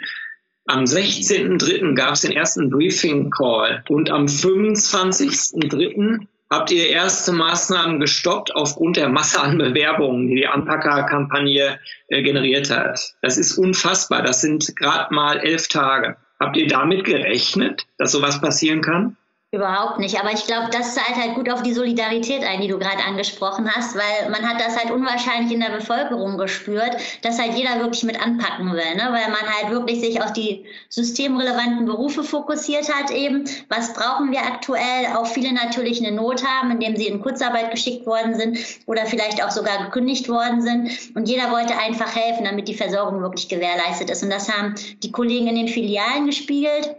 Am 0.67 0.83
16.03. 0.83 1.95
gab 1.95 2.13
es 2.13 2.21
den 2.21 2.31
ersten 2.31 2.69
Briefing 2.69 3.31
Call 3.31 3.83
und 3.89 4.11
am 4.11 4.25
25.03 4.25 6.27
habt 6.49 6.71
ihr 6.71 6.89
erste 6.89 7.31
Maßnahmen 7.31 7.99
gestoppt 7.99 8.55
aufgrund 8.55 8.97
der 8.97 9.09
Masse 9.09 9.41
an 9.41 9.57
Bewerbungen, 9.57 10.27
die 10.27 10.35
die 10.35 10.47
Anpacker-Kampagne 10.47 11.79
äh, 12.07 12.21
generiert 12.21 12.69
hat. 12.69 13.15
Das 13.21 13.37
ist 13.37 13.57
unfassbar. 13.57 14.21
Das 14.21 14.41
sind 14.41 14.75
gerade 14.75 15.13
mal 15.13 15.37
elf 15.37 15.67
Tage. 15.67 16.17
Habt 16.39 16.57
ihr 16.57 16.67
damit 16.67 17.05
gerechnet, 17.05 17.85
dass 17.97 18.11
sowas 18.11 18.41
passieren 18.41 18.81
kann? 18.81 19.17
Überhaupt 19.55 19.99
nicht. 19.99 20.19
Aber 20.19 20.33
ich 20.33 20.45
glaube, 20.45 20.67
das 20.69 20.95
zahlt 20.95 21.15
halt 21.15 21.35
gut 21.35 21.49
auf 21.49 21.63
die 21.63 21.71
Solidarität 21.71 22.43
ein, 22.43 22.59
die 22.59 22.67
du 22.67 22.77
gerade 22.77 23.01
angesprochen 23.07 23.73
hast, 23.73 23.95
weil 23.95 24.29
man 24.29 24.41
hat 24.41 24.59
das 24.59 24.75
halt 24.77 24.91
unwahrscheinlich 24.91 25.53
in 25.53 25.61
der 25.61 25.69
Bevölkerung 25.69 26.37
gespürt, 26.37 26.97
dass 27.21 27.39
halt 27.39 27.53
jeder 27.53 27.79
wirklich 27.79 28.03
mit 28.03 28.21
anpacken 28.21 28.73
will, 28.73 28.95
ne? 28.95 29.03
weil 29.11 29.29
man 29.29 29.47
halt 29.57 29.71
wirklich 29.71 30.01
sich 30.01 30.21
auf 30.21 30.33
die 30.33 30.65
systemrelevanten 30.89 31.85
Berufe 31.85 32.25
fokussiert 32.25 32.93
hat 32.93 33.11
eben. 33.11 33.45
Was 33.69 33.93
brauchen 33.93 34.31
wir 34.31 34.39
aktuell? 34.39 35.15
Auch 35.15 35.27
viele 35.27 35.53
natürlich 35.53 36.05
eine 36.05 36.13
Not 36.13 36.45
haben, 36.45 36.71
indem 36.71 36.97
sie 36.97 37.07
in 37.07 37.21
Kurzarbeit 37.21 37.71
geschickt 37.71 38.05
worden 38.05 38.35
sind 38.35 38.57
oder 38.87 39.05
vielleicht 39.05 39.41
auch 39.41 39.51
sogar 39.51 39.85
gekündigt 39.85 40.27
worden 40.27 40.61
sind. 40.61 41.15
Und 41.15 41.29
jeder 41.29 41.49
wollte 41.51 41.77
einfach 41.77 42.13
helfen, 42.13 42.43
damit 42.43 42.67
die 42.67 42.75
Versorgung 42.75 43.21
wirklich 43.21 43.47
gewährleistet 43.47 44.09
ist. 44.09 44.21
Und 44.21 44.31
das 44.31 44.51
haben 44.51 44.75
die 45.01 45.13
Kollegen 45.13 45.47
in 45.47 45.55
den 45.55 45.69
Filialen 45.69 46.25
gespiegelt 46.25 46.97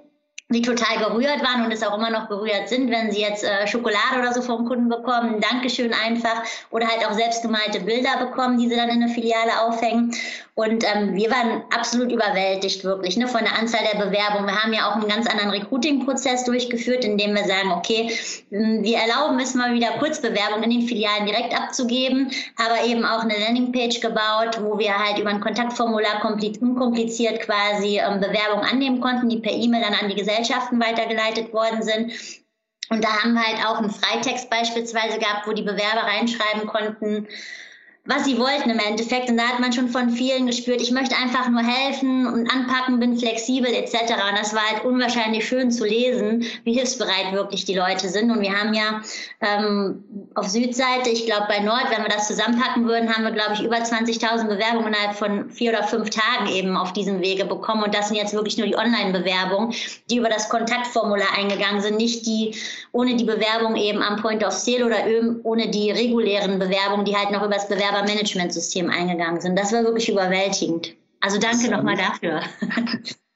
die 0.49 0.63
total 0.63 0.99
gerührt 0.99 1.43
waren 1.43 1.65
und 1.65 1.73
es 1.73 1.83
auch 1.83 1.99
immer 1.99 2.11
noch 2.11 2.29
gerührt 2.29 2.69
sind, 2.69 2.89
wenn 2.89 3.11
sie 3.11 3.21
jetzt 3.21 3.43
äh, 3.43 3.67
Schokolade 3.67 4.21
oder 4.21 4.33
so 4.33 4.43
vom 4.43 4.65
Kunden 4.65 4.89
bekommen, 4.89 5.41
Dankeschön 5.41 5.93
einfach 5.93 6.45
oder 6.71 6.87
halt 6.87 7.05
auch 7.05 7.15
selbstgemalte 7.15 7.81
Bilder 7.81 8.17
bekommen, 8.19 8.57
die 8.57 8.69
sie 8.69 8.77
dann 8.77 8.89
in 8.89 9.01
der 9.01 9.09
Filiale 9.09 9.61
aufhängen. 9.61 10.15
Und 10.55 10.85
ähm, 10.85 11.15
wir 11.15 11.31
waren 11.31 11.65
absolut 11.75 12.11
überwältigt, 12.11 12.83
wirklich, 12.83 13.17
ne, 13.19 13.29
von 13.29 13.41
der 13.41 13.59
Anzahl 13.59 13.83
der 13.93 13.99
Bewerbungen. 14.03 14.47
Wir 14.47 14.63
haben 14.63 14.73
ja 14.73 14.89
auch 14.89 14.95
einen 14.95 15.09
ganz 15.09 15.27
anderen 15.27 15.51
Recruiting-Prozess 15.51 16.45
durchgeführt, 16.45 17.05
indem 17.05 17.35
wir 17.35 17.45
sagen, 17.45 17.73
okay, 17.73 18.11
hm, 18.51 18.83
wir 18.83 18.97
erlauben 18.97 19.39
es 19.39 19.55
mal 19.55 19.75
wieder 19.75 19.99
Kurzbewerbungen 19.99 20.71
in 20.71 20.81
den 20.81 20.89
Filialen 20.89 21.27
direkt 21.27 21.55
abzugeben, 21.55 22.31
aber 22.57 22.89
eben 22.89 23.05
auch 23.05 23.21
eine 23.21 23.39
Landingpage 23.39 24.01
gebaut, 24.01 24.59
wo 24.63 24.79
wir 24.79 24.97
halt 24.97 25.19
über 25.19 25.29
ein 25.29 25.41
Kontaktformular 25.41 26.25
unkompliziert 26.25 27.41
quasi 27.41 27.99
ähm, 27.99 28.21
Bewerbungen 28.21 28.65
annehmen 28.65 29.01
konnten, 29.01 29.29
die 29.29 29.41
per 29.41 29.53
E-Mail 29.53 29.83
dann 29.83 29.95
an 29.95 30.09
die 30.09 30.15
Gesellschaften 30.37 30.81
weitergeleitet 30.81 31.53
worden 31.53 31.83
sind. 31.83 32.13
Und 32.89 33.03
da 33.03 33.23
haben 33.23 33.35
wir 33.35 33.43
halt 33.43 33.67
auch 33.67 33.79
einen 33.79 33.91
Freitext 33.91 34.49
beispielsweise 34.49 35.19
gehabt, 35.19 35.47
wo 35.47 35.53
die 35.53 35.63
Bewerber 35.63 36.03
reinschreiben 36.03 36.67
konnten, 36.67 37.27
was 38.07 38.25
sie 38.25 38.39
wollten 38.39 38.71
im 38.71 38.79
Endeffekt. 38.79 39.29
Und 39.29 39.37
da 39.37 39.45
hat 39.45 39.61
man 39.61 39.73
schon 39.73 39.89
von 39.89 40.11
vielen 40.11 40.47
gespürt, 40.47 40.81
ich 40.81 40.91
möchte 40.91 41.17
einfach 41.17 41.49
nur 41.49 41.63
helfen 41.63 42.27
und 42.27 42.51
anpacken, 42.53 42.99
bin 43.01 43.19
flexibel 43.19 43.73
etc. 43.73 43.95
Und 44.31 44.39
das 44.39 44.55
war 44.55 44.63
halt 44.71 44.85
unwahrscheinlich 44.85 45.47
schön 45.47 45.71
zu 45.71 45.85
lesen, 45.85 46.45
wie 46.65 46.75
hilfsbereit 46.75 47.33
wirklich 47.33 47.65
die 47.65 47.75
Leute 47.75 48.09
sind. 48.09 48.31
Und 48.31 48.41
wir 48.41 48.53
haben 48.53 48.75
ja 48.75 49.01
ähm, 49.41 50.05
auf 50.35 50.49
Südseite, 50.49 51.11
ich 51.11 51.27
glaube 51.27 51.47
bei 51.49 51.61
Nord, 51.61 51.87
wenn 51.91 52.03
wir 52.03 52.11
das 52.11 52.29
zusammenpacken 52.29 52.87
würden, 52.87 53.13
haben 53.15 53.25
wir, 53.25 53.33
glaube 53.33 53.55
ich, 53.55 53.63
über 53.63 53.77
20.000 53.77 54.47
Bewerbungen 54.47 54.89
innerhalb 54.89 55.17
von 55.17 55.51
vier 55.51 55.73
oder 55.73 55.85
fünf 55.85 56.11
Tagen 56.11 56.49
eben 56.49 56.77
auf 56.77 56.93
diesem 56.93 57.21
Wege 57.21 57.45
bekommen. 57.45 57.83
Und 57.83 57.95
das 57.95 58.09
sind 58.09 58.17
jetzt 58.17 58.35
wirklich 58.35 58.57
nur 58.57 58.67
die 58.67 58.77
Online-Bewerbungen, 58.77 59.75
die 60.11 60.19
über 60.19 60.29
das 60.29 60.49
Kontaktformular 60.49 61.37
eingegangen 61.37 61.81
sind, 61.81 61.97
nicht 61.97 62.27
die 62.27 62.55
ohne 62.93 63.17
die 63.17 63.25
Bewerbung 63.25 63.77
eben 63.77 64.03
am 64.03 64.17
Point 64.17 64.45
of 64.45 64.53
Sale 64.53 64.87
oder 64.87 64.97
ohne 65.43 65.69
die 65.69 65.91
regulären 65.91 66.59
Bewerbungen, 66.59 67.05
die 67.05 67.17
halt 67.17 67.31
noch 67.31 67.43
über 67.43 67.55
das 67.55 67.69
Bewerber 67.69 67.96
Bewerbermanagementsystem 67.97 68.91
eingegangen 68.91 69.41
sind. 69.41 69.59
Das 69.59 69.73
war 69.73 69.85
wirklich 69.85 70.09
überwältigend. 70.09 70.95
Also 71.21 71.39
danke 71.39 71.71
nochmal 71.71 71.97
dafür. 71.97 72.41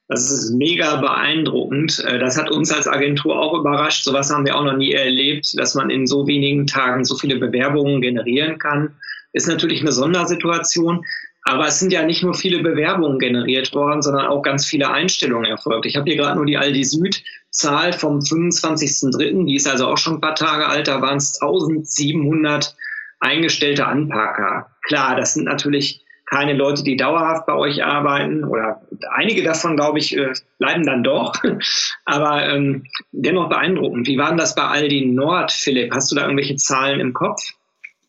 Das 0.07 0.29
ist 0.29 0.51
mega 0.51 0.97
beeindruckend. 0.97 2.03
Äh, 2.05 2.19
das 2.19 2.37
hat 2.37 2.51
uns 2.51 2.69
als 2.69 2.85
Agentur 2.85 3.39
auch 3.39 3.57
überrascht. 3.57 4.03
Sowas 4.03 4.29
haben 4.29 4.45
wir 4.45 4.57
auch 4.57 4.65
noch 4.65 4.75
nie 4.75 4.91
erlebt, 4.91 5.57
dass 5.57 5.73
man 5.73 5.89
in 5.89 6.05
so 6.05 6.27
wenigen 6.27 6.67
Tagen 6.67 7.05
so 7.05 7.15
viele 7.15 7.37
Bewerbungen 7.37 8.01
generieren 8.01 8.59
kann. 8.59 8.93
Ist 9.31 9.47
natürlich 9.47 9.79
eine 9.79 9.93
Sondersituation. 9.93 11.05
Aber 11.43 11.67
es 11.67 11.79
sind 11.79 11.93
ja 11.93 12.03
nicht 12.03 12.23
nur 12.23 12.33
viele 12.33 12.61
Bewerbungen 12.61 13.19
generiert 13.19 13.73
worden, 13.73 14.01
sondern 14.01 14.25
auch 14.25 14.41
ganz 14.41 14.65
viele 14.65 14.91
Einstellungen 14.91 15.49
erfolgt. 15.49 15.85
Ich 15.85 15.95
habe 15.95 16.11
hier 16.11 16.17
gerade 16.17 16.35
nur 16.35 16.45
die 16.45 16.57
Aldi 16.57 16.83
Süd 16.83 17.23
Zahl 17.49 17.93
vom 17.93 18.19
25.03., 18.19 19.45
die 19.45 19.55
ist 19.55 19.69
also 19.69 19.87
auch 19.87 19.97
schon 19.97 20.15
ein 20.15 20.21
paar 20.21 20.35
Tage 20.35 20.67
alt, 20.67 20.89
da 20.89 21.01
waren 21.01 21.17
es 21.17 21.41
1700 21.41 22.75
eingestellte 23.21 23.87
Anpacker. 23.87 24.67
Klar, 24.83 25.15
das 25.15 25.33
sind 25.33 25.45
natürlich 25.45 26.03
keine 26.31 26.53
Leute, 26.53 26.83
die 26.83 26.95
dauerhaft 26.95 27.45
bei 27.45 27.55
euch 27.55 27.83
arbeiten 27.83 28.45
oder 28.45 28.81
einige 29.11 29.43
davon, 29.43 29.75
glaube 29.75 29.99
ich, 29.99 30.17
äh, 30.17 30.31
bleiben 30.59 30.85
dann 30.85 31.03
doch. 31.03 31.33
Aber 32.05 32.47
ähm, 32.47 32.85
dennoch 33.11 33.49
beeindruckend. 33.49 34.07
Wie 34.07 34.17
war 34.17 34.29
denn 34.29 34.37
das 34.37 34.55
bei 34.55 34.63
Aldi 34.63 35.07
Nord, 35.07 35.51
Philipp? 35.51 35.93
Hast 35.93 36.11
du 36.11 36.15
da 36.15 36.23
irgendwelche 36.23 36.55
Zahlen 36.55 37.01
im 37.01 37.13
Kopf? 37.13 37.41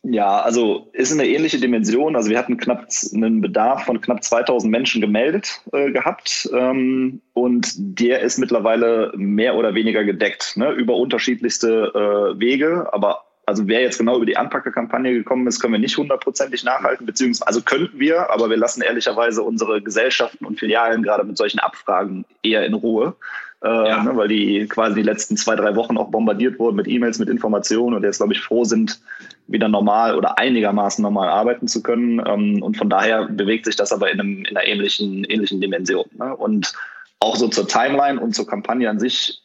Ja, 0.05 0.41
also 0.41 0.89
ist 0.91 1.13
eine 1.13 1.27
ähnliche 1.27 1.59
Dimension. 1.59 2.15
Also 2.15 2.29
wir 2.29 2.37
hatten 2.37 2.57
knapp 2.57 2.87
einen 3.13 3.39
Bedarf 3.41 3.85
von 3.85 4.01
knapp 4.01 4.23
2000 4.23 4.69
Menschen 4.69 4.99
gemeldet 4.99 5.61
äh, 5.71 5.91
gehabt 5.91 6.49
ähm, 6.53 7.21
und 7.33 7.73
der 7.77 8.19
ist 8.19 8.37
mittlerweile 8.37 9.13
mehr 9.15 9.55
oder 9.55 9.75
weniger 9.75 10.03
gedeckt 10.03 10.57
ne, 10.57 10.71
über 10.71 10.95
unterschiedlichste 10.95 11.91
äh, 11.95 12.39
Wege, 12.39 12.89
aber 12.91 13.23
also 13.45 13.67
wer 13.67 13.81
jetzt 13.81 13.97
genau 13.97 14.15
über 14.15 14.25
die 14.25 14.37
Anpackerkampagne 14.37 15.13
gekommen 15.13 15.47
ist, 15.47 15.59
können 15.59 15.73
wir 15.73 15.79
nicht 15.79 15.97
hundertprozentig 15.97 16.63
nachhalten, 16.63 17.05
beziehungsweise, 17.05 17.47
also 17.47 17.61
könnten 17.61 17.99
wir, 17.99 18.31
aber 18.31 18.49
wir 18.49 18.57
lassen 18.57 18.81
ehrlicherweise 18.81 19.43
unsere 19.43 19.81
Gesellschaften 19.81 20.45
und 20.45 20.59
Filialen 20.59 21.03
gerade 21.03 21.23
mit 21.23 21.37
solchen 21.37 21.59
Abfragen 21.59 22.25
eher 22.41 22.65
in 22.65 22.73
Ruhe, 22.73 23.15
äh, 23.61 23.67
ja. 23.67 24.03
ne, 24.03 24.15
weil 24.15 24.29
die 24.29 24.65
quasi 24.67 24.95
die 24.95 25.03
letzten 25.03 25.35
zwei, 25.35 25.55
drei 25.55 25.75
Wochen 25.75 25.97
auch 25.97 26.09
bombardiert 26.09 26.57
wurden 26.57 26.77
mit 26.77 26.87
E-Mails, 26.87 27.19
mit 27.19 27.29
Informationen 27.29 27.95
und 27.95 28.03
jetzt, 28.03 28.17
glaube 28.17 28.33
ich, 28.33 28.41
froh 28.41 28.63
sind, 28.63 29.01
wieder 29.47 29.67
normal 29.67 30.15
oder 30.15 30.37
einigermaßen 30.39 31.01
normal 31.01 31.27
arbeiten 31.27 31.67
zu 31.67 31.83
können. 31.83 32.21
Ähm, 32.25 32.63
und 32.63 32.77
von 32.77 32.89
daher 32.89 33.25
bewegt 33.25 33.65
sich 33.65 33.75
das 33.75 33.91
aber 33.91 34.09
in, 34.09 34.19
einem, 34.19 34.45
in 34.45 34.55
einer 34.55 34.65
ähnlichen, 34.65 35.25
ähnlichen 35.25 35.59
Dimension. 35.59 36.05
Ne? 36.17 36.35
Und 36.35 36.73
auch 37.19 37.35
so 37.35 37.47
zur 37.49 37.67
Timeline 37.67 38.19
und 38.19 38.33
zur 38.33 38.47
Kampagne 38.47 38.89
an 38.89 38.99
sich 38.99 39.42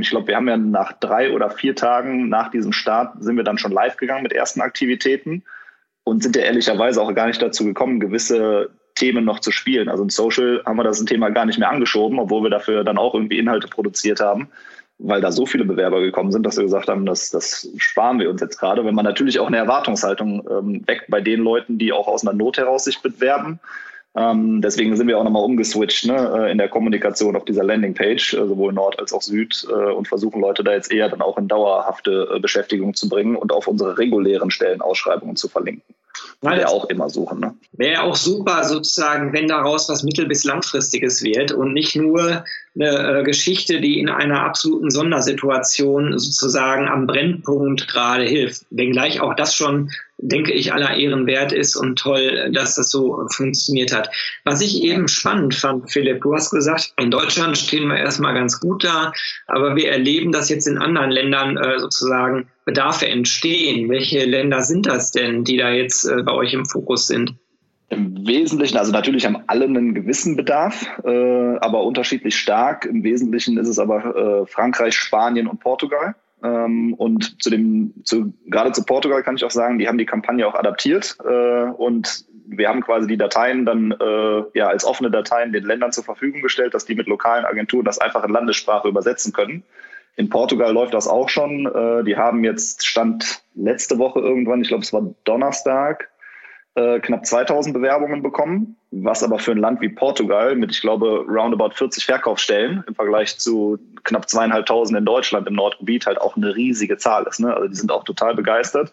ich 0.00 0.10
glaube, 0.10 0.28
wir 0.28 0.36
haben 0.36 0.48
ja 0.48 0.56
nach 0.56 0.92
drei 0.92 1.32
oder 1.32 1.50
vier 1.50 1.74
Tagen 1.74 2.28
nach 2.28 2.50
diesem 2.50 2.72
Start 2.72 3.22
sind 3.22 3.36
wir 3.36 3.44
dann 3.44 3.58
schon 3.58 3.72
live 3.72 3.96
gegangen 3.96 4.22
mit 4.22 4.32
ersten 4.32 4.60
Aktivitäten 4.60 5.42
und 6.04 6.22
sind 6.22 6.36
ja 6.36 6.42
ehrlicherweise 6.42 7.00
auch 7.00 7.14
gar 7.14 7.26
nicht 7.26 7.40
dazu 7.40 7.64
gekommen, 7.64 8.00
gewisse 8.00 8.70
Themen 8.94 9.24
noch 9.24 9.38
zu 9.40 9.50
spielen. 9.50 9.88
Also 9.88 10.02
in 10.02 10.10
Social 10.10 10.62
haben 10.66 10.76
wir 10.76 10.84
das 10.84 11.04
Thema 11.04 11.30
gar 11.30 11.46
nicht 11.46 11.58
mehr 11.58 11.70
angeschoben, 11.70 12.18
obwohl 12.18 12.42
wir 12.42 12.50
dafür 12.50 12.84
dann 12.84 12.98
auch 12.98 13.14
irgendwie 13.14 13.38
Inhalte 13.38 13.68
produziert 13.68 14.20
haben, 14.20 14.48
weil 14.98 15.20
da 15.20 15.32
so 15.32 15.46
viele 15.46 15.64
Bewerber 15.64 16.00
gekommen 16.00 16.32
sind, 16.32 16.44
dass 16.44 16.56
wir 16.56 16.64
gesagt 16.64 16.88
haben, 16.88 17.06
das, 17.06 17.30
das 17.30 17.68
sparen 17.78 18.18
wir 18.18 18.30
uns 18.30 18.40
jetzt 18.40 18.58
gerade. 18.58 18.84
Wenn 18.84 18.94
man 18.94 19.04
natürlich 19.04 19.40
auch 19.40 19.46
eine 19.46 19.56
Erwartungshaltung 19.56 20.46
ähm, 20.50 20.82
weckt 20.86 21.10
bei 21.10 21.20
den 21.20 21.40
Leuten, 21.40 21.78
die 21.78 21.92
auch 21.92 22.08
aus 22.08 22.26
einer 22.26 22.36
Not 22.36 22.58
heraus 22.58 22.84
sich 22.84 23.00
bewerben, 23.00 23.60
ähm, 24.14 24.60
deswegen 24.60 24.94
sind 24.96 25.08
wir 25.08 25.18
auch 25.18 25.24
nochmal 25.24 25.44
umgeswitcht 25.44 26.06
ne, 26.06 26.46
äh, 26.46 26.52
in 26.52 26.58
der 26.58 26.68
Kommunikation 26.68 27.34
auf 27.34 27.46
dieser 27.46 27.64
Landingpage, 27.64 28.34
äh, 28.34 28.46
sowohl 28.46 28.74
Nord 28.74 28.98
als 28.98 29.12
auch 29.14 29.22
Süd, 29.22 29.66
äh, 29.70 29.72
und 29.72 30.06
versuchen 30.06 30.42
Leute 30.42 30.62
da 30.62 30.72
jetzt 30.72 30.92
eher 30.92 31.08
dann 31.08 31.22
auch 31.22 31.38
in 31.38 31.48
dauerhafte 31.48 32.28
äh, 32.34 32.38
Beschäftigung 32.38 32.92
zu 32.92 33.08
bringen 33.08 33.36
und 33.36 33.52
auf 33.52 33.68
unsere 33.68 33.96
regulären 33.96 34.50
Stellenausschreibungen 34.50 35.36
zu 35.36 35.48
verlinken. 35.48 35.94
Weil 36.42 36.58
wir 36.58 36.68
auch 36.68 36.90
immer 36.90 37.08
suchen. 37.08 37.40
Ne? 37.40 37.54
Wäre 37.72 38.02
auch 38.02 38.16
super 38.16 38.64
sozusagen, 38.64 39.32
wenn 39.32 39.48
daraus 39.48 39.88
was 39.88 40.02
mittel- 40.02 40.26
bis 40.26 40.44
langfristiges 40.44 41.22
wird 41.22 41.52
und 41.52 41.72
nicht 41.72 41.96
nur 41.96 42.44
eine 42.74 43.20
äh, 43.20 43.22
Geschichte, 43.22 43.80
die 43.80 43.98
in 43.98 44.10
einer 44.10 44.42
absoluten 44.42 44.90
Sondersituation 44.90 46.18
sozusagen 46.18 46.86
am 46.86 47.06
Brennpunkt 47.06 47.88
gerade 47.88 48.24
hilft. 48.24 48.66
Wenngleich 48.68 49.20
auch 49.22 49.34
das 49.34 49.54
schon 49.54 49.90
denke 50.22 50.52
ich, 50.52 50.72
aller 50.72 50.96
Ehren 50.96 51.26
wert 51.26 51.52
ist 51.52 51.76
und 51.76 51.98
toll, 51.98 52.50
dass 52.52 52.76
das 52.76 52.90
so 52.90 53.26
funktioniert 53.34 53.94
hat. 53.94 54.08
Was 54.44 54.60
ich 54.60 54.82
eben 54.82 55.08
spannend 55.08 55.54
fand, 55.54 55.90
Philipp, 55.90 56.22
du 56.22 56.34
hast 56.34 56.50
gesagt, 56.50 56.94
in 56.98 57.10
Deutschland 57.10 57.58
stehen 57.58 57.88
wir 57.88 57.96
erstmal 57.96 58.34
ganz 58.34 58.60
gut 58.60 58.84
da, 58.84 59.12
aber 59.48 59.76
wir 59.76 59.90
erleben, 59.90 60.32
dass 60.32 60.48
jetzt 60.48 60.66
in 60.66 60.78
anderen 60.78 61.10
Ländern 61.10 61.56
äh, 61.56 61.78
sozusagen 61.78 62.48
Bedarfe 62.64 63.08
entstehen. 63.08 63.90
Welche 63.90 64.24
Länder 64.24 64.62
sind 64.62 64.86
das 64.86 65.10
denn, 65.10 65.44
die 65.44 65.56
da 65.56 65.70
jetzt 65.70 66.04
äh, 66.04 66.22
bei 66.22 66.32
euch 66.32 66.54
im 66.54 66.64
Fokus 66.66 67.08
sind? 67.08 67.34
Im 67.88 68.26
Wesentlichen, 68.26 68.78
also 68.78 68.90
natürlich 68.90 69.26
haben 69.26 69.42
alle 69.48 69.64
einen 69.64 69.92
gewissen 69.92 70.36
Bedarf, 70.36 70.86
äh, 71.04 71.56
aber 71.58 71.82
unterschiedlich 71.82 72.36
stark. 72.36 72.86
Im 72.86 73.02
Wesentlichen 73.02 73.58
ist 73.58 73.68
es 73.68 73.78
aber 73.78 74.16
äh, 74.16 74.46
Frankreich, 74.46 74.94
Spanien 74.94 75.46
und 75.46 75.60
Portugal. 75.60 76.14
Ähm, 76.42 76.94
und 76.94 77.42
zu 77.42 77.50
dem, 77.50 77.94
zu, 78.04 78.32
gerade 78.46 78.72
zu 78.72 78.84
Portugal 78.84 79.22
kann 79.22 79.36
ich 79.36 79.44
auch 79.44 79.50
sagen, 79.50 79.78
die 79.78 79.88
haben 79.88 79.98
die 79.98 80.06
Kampagne 80.06 80.46
auch 80.46 80.54
adaptiert 80.54 81.16
äh, 81.24 81.64
und 81.64 82.24
wir 82.46 82.68
haben 82.68 82.80
quasi 82.80 83.06
die 83.06 83.16
Dateien 83.16 83.64
dann 83.64 83.92
äh, 83.92 84.42
ja 84.54 84.68
als 84.68 84.84
offene 84.84 85.10
Dateien 85.10 85.52
den 85.52 85.64
Ländern 85.64 85.92
zur 85.92 86.04
Verfügung 86.04 86.42
gestellt, 86.42 86.74
dass 86.74 86.84
die 86.84 86.94
mit 86.94 87.06
lokalen 87.06 87.44
Agenturen 87.44 87.84
das 87.84 87.98
einfach 87.98 88.24
in 88.24 88.32
Landessprache 88.32 88.88
übersetzen 88.88 89.32
können. 89.32 89.62
In 90.16 90.28
Portugal 90.28 90.72
läuft 90.72 90.92
das 90.92 91.08
auch 91.08 91.28
schon. 91.28 91.66
Äh, 91.66 92.04
die 92.04 92.16
haben 92.16 92.44
jetzt 92.44 92.86
Stand 92.86 93.42
letzte 93.54 93.98
Woche 93.98 94.20
irgendwann, 94.20 94.60
ich 94.60 94.68
glaube 94.68 94.82
es 94.82 94.92
war 94.92 95.14
Donnerstag, 95.24 96.10
äh, 96.74 97.00
knapp 97.00 97.26
2000 97.26 97.74
Bewerbungen 97.74 98.22
bekommen, 98.22 98.76
was 98.90 99.22
aber 99.22 99.38
für 99.38 99.52
ein 99.52 99.58
Land 99.58 99.80
wie 99.82 99.90
Portugal 99.90 100.54
mit, 100.56 100.70
ich 100.70 100.80
glaube, 100.80 101.26
roundabout 101.28 101.74
40 101.74 102.06
Verkaufsstellen 102.06 102.82
im 102.86 102.94
Vergleich 102.94 103.38
zu 103.38 103.78
knapp 104.04 104.28
zweieinhalbtausend 104.28 104.98
in 104.98 105.04
Deutschland 105.04 105.46
im 105.46 105.54
Nordgebiet 105.54 106.06
halt 106.06 106.20
auch 106.20 106.36
eine 106.36 106.54
riesige 106.56 106.96
Zahl 106.96 107.26
ist. 107.28 107.40
Ne? 107.40 107.54
Also 107.54 107.68
die 107.68 107.74
sind 107.74 107.92
auch 107.92 108.04
total 108.04 108.34
begeistert. 108.34 108.92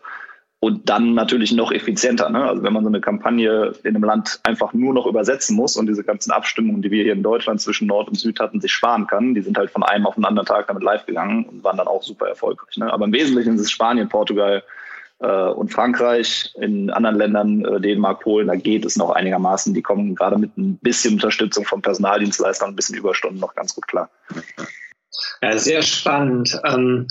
und 0.61 0.89
dann 0.89 1.13
natürlich 1.13 1.53
noch 1.53 1.71
effizienter. 1.71 2.29
Ne? 2.29 2.43
Also 2.43 2.63
wenn 2.63 2.73
man 2.73 2.83
so 2.83 2.89
eine 2.89 2.99
Kampagne 2.99 3.71
in 3.83 3.95
einem 3.95 4.03
Land 4.03 4.41
einfach 4.43 4.73
nur 4.73 4.93
noch 4.93 5.05
übersetzen 5.05 5.55
muss 5.55 5.77
und 5.77 5.87
diese 5.87 6.03
ganzen 6.03 6.31
Abstimmungen, 6.31 6.81
die 6.81 6.91
wir 6.91 7.03
hier 7.03 7.13
in 7.13 7.23
Deutschland 7.23 7.61
zwischen 7.61 7.87
Nord 7.87 8.09
und 8.09 8.15
Süd 8.15 8.41
hatten, 8.41 8.59
sich 8.59 8.73
sparen 8.73 9.07
kann, 9.07 9.33
die 9.33 9.41
sind 9.41 9.57
halt 9.57 9.71
von 9.71 9.83
einem 9.83 10.05
auf 10.05 10.15
den 10.15 10.25
anderen 10.25 10.47
Tag 10.47 10.67
damit 10.67 10.83
live 10.83 11.05
gegangen 11.05 11.45
und 11.45 11.63
waren 11.63 11.77
dann 11.77 11.87
auch 11.87 12.03
super 12.03 12.27
erfolgreich. 12.27 12.75
Ne? 12.75 12.91
Aber 12.91 13.05
im 13.05 13.13
Wesentlichen 13.13 13.55
ist 13.55 13.61
es 13.61 13.71
Spanien, 13.71 14.09
Portugal 14.09 14.61
und 15.27 15.71
Frankreich. 15.73 16.53
In 16.59 16.89
anderen 16.89 17.17
Ländern, 17.17 17.65
äh, 17.65 17.81
Dänemark, 17.81 18.21
Polen, 18.21 18.47
da 18.47 18.55
geht 18.55 18.85
es 18.85 18.95
noch 18.95 19.11
einigermaßen. 19.11 19.73
Die 19.73 19.81
kommen 19.81 20.15
gerade 20.15 20.37
mit 20.37 20.57
ein 20.57 20.77
bisschen 20.77 21.15
Unterstützung 21.15 21.65
von 21.65 21.81
Personaldienstleistern, 21.81 22.69
ein 22.69 22.75
bisschen 22.75 22.97
Überstunden 22.97 23.39
noch 23.39 23.55
ganz 23.55 23.75
gut 23.75 23.87
klar. 23.87 24.09
Ja, 25.41 25.57
sehr 25.57 25.81
spannend. 25.81 26.59
Ähm 26.65 27.07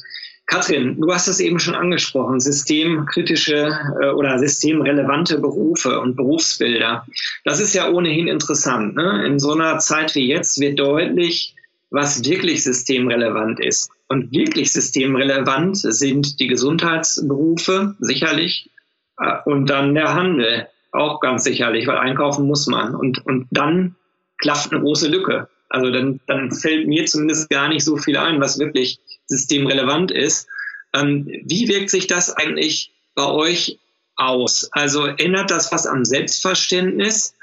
Katrin, 0.48 0.98
du 0.98 1.12
hast 1.12 1.28
es 1.28 1.40
eben 1.40 1.58
schon 1.58 1.74
angesprochen, 1.74 2.40
systemkritische 2.40 3.78
äh, 4.00 4.06
oder 4.06 4.38
systemrelevante 4.38 5.38
Berufe 5.38 6.00
und 6.00 6.16
Berufsbilder. 6.16 7.06
Das 7.44 7.60
ist 7.60 7.74
ja 7.74 7.90
ohnehin 7.90 8.28
interessant. 8.28 8.96
Ne? 8.96 9.26
In 9.26 9.38
so 9.38 9.52
einer 9.52 9.78
Zeit 9.78 10.14
wie 10.14 10.26
jetzt 10.26 10.58
wird 10.58 10.78
deutlich, 10.78 11.54
was 11.90 12.24
wirklich 12.24 12.64
systemrelevant 12.64 13.60
ist. 13.60 13.90
Und 14.08 14.32
wirklich 14.32 14.72
systemrelevant 14.72 15.76
sind 15.76 16.40
die 16.40 16.46
Gesundheitsberufe, 16.46 17.96
sicherlich, 17.98 18.70
äh, 19.18 19.36
und 19.44 19.66
dann 19.66 19.94
der 19.94 20.14
Handel, 20.14 20.68
auch 20.92 21.20
ganz 21.20 21.44
sicherlich, 21.44 21.86
weil 21.86 21.98
einkaufen 21.98 22.46
muss 22.46 22.66
man. 22.66 22.94
Und, 22.94 23.24
und 23.26 23.46
dann 23.50 23.96
klafft 24.38 24.72
eine 24.72 24.80
große 24.80 25.08
Lücke. 25.08 25.48
Also 25.68 25.90
dann, 25.90 26.20
dann 26.26 26.50
fällt 26.50 26.88
mir 26.88 27.04
zumindest 27.06 27.50
gar 27.50 27.68
nicht 27.68 27.84
so 27.84 27.96
viel 27.96 28.16
ein, 28.16 28.40
was 28.40 28.58
wirklich 28.58 28.98
systemrelevant 29.26 30.10
ist. 30.10 30.48
Ähm, 30.94 31.26
wie 31.44 31.68
wirkt 31.68 31.90
sich 31.90 32.06
das 32.06 32.34
eigentlich 32.34 32.92
bei 33.14 33.26
euch 33.26 33.78
aus? 34.16 34.70
Also 34.72 35.04
ändert 35.04 35.50
das 35.50 35.70
was 35.72 35.86
am 35.86 36.04
Selbstverständnis? 36.04 37.34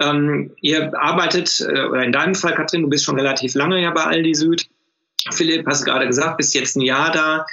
Ähm, 0.00 0.52
ihr 0.60 0.92
arbeitet, 1.00 1.60
äh, 1.60 1.84
oder 1.86 2.04
in 2.04 2.12
deinem 2.12 2.34
Fall, 2.34 2.54
Katrin, 2.54 2.82
du 2.82 2.88
bist 2.88 3.04
schon 3.04 3.18
relativ 3.18 3.54
lange 3.54 3.80
ja 3.80 3.90
bei 3.90 4.04
Aldi 4.04 4.34
Süd. 4.34 4.68
Philipp, 5.30 5.66
hast 5.66 5.84
gerade 5.84 6.06
gesagt, 6.06 6.36
bist 6.36 6.54
jetzt 6.54 6.76
ein 6.76 6.82
Jahr 6.82 7.10
da. 7.10 7.46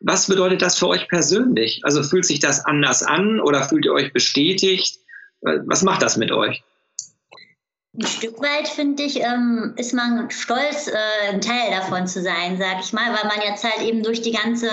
Was 0.00 0.26
bedeutet 0.26 0.62
das 0.62 0.78
für 0.78 0.88
euch 0.88 1.08
persönlich? 1.08 1.80
Also 1.84 2.02
fühlt 2.02 2.26
sich 2.26 2.40
das 2.40 2.64
anders 2.64 3.02
an 3.04 3.40
oder 3.40 3.62
fühlt 3.62 3.84
ihr 3.84 3.92
euch 3.92 4.12
bestätigt? 4.12 4.98
Was 5.42 5.82
macht 5.82 6.02
das 6.02 6.16
mit 6.16 6.32
euch? 6.32 6.62
Ein 7.94 8.06
Stück 8.06 8.40
weit, 8.40 8.68
finde 8.68 9.02
ich, 9.02 9.20
ähm, 9.20 9.74
ist 9.76 9.92
man 9.92 10.30
stolz, 10.30 10.88
äh, 10.88 11.28
ein 11.28 11.42
Teil 11.42 11.70
davon 11.70 12.06
zu 12.06 12.22
sein, 12.22 12.56
sag 12.58 12.80
ich 12.80 12.92
mal, 12.94 13.12
weil 13.12 13.28
man 13.28 13.46
jetzt 13.46 13.64
halt 13.64 13.86
eben 13.86 14.02
durch 14.02 14.22
die 14.22 14.32
ganze 14.32 14.70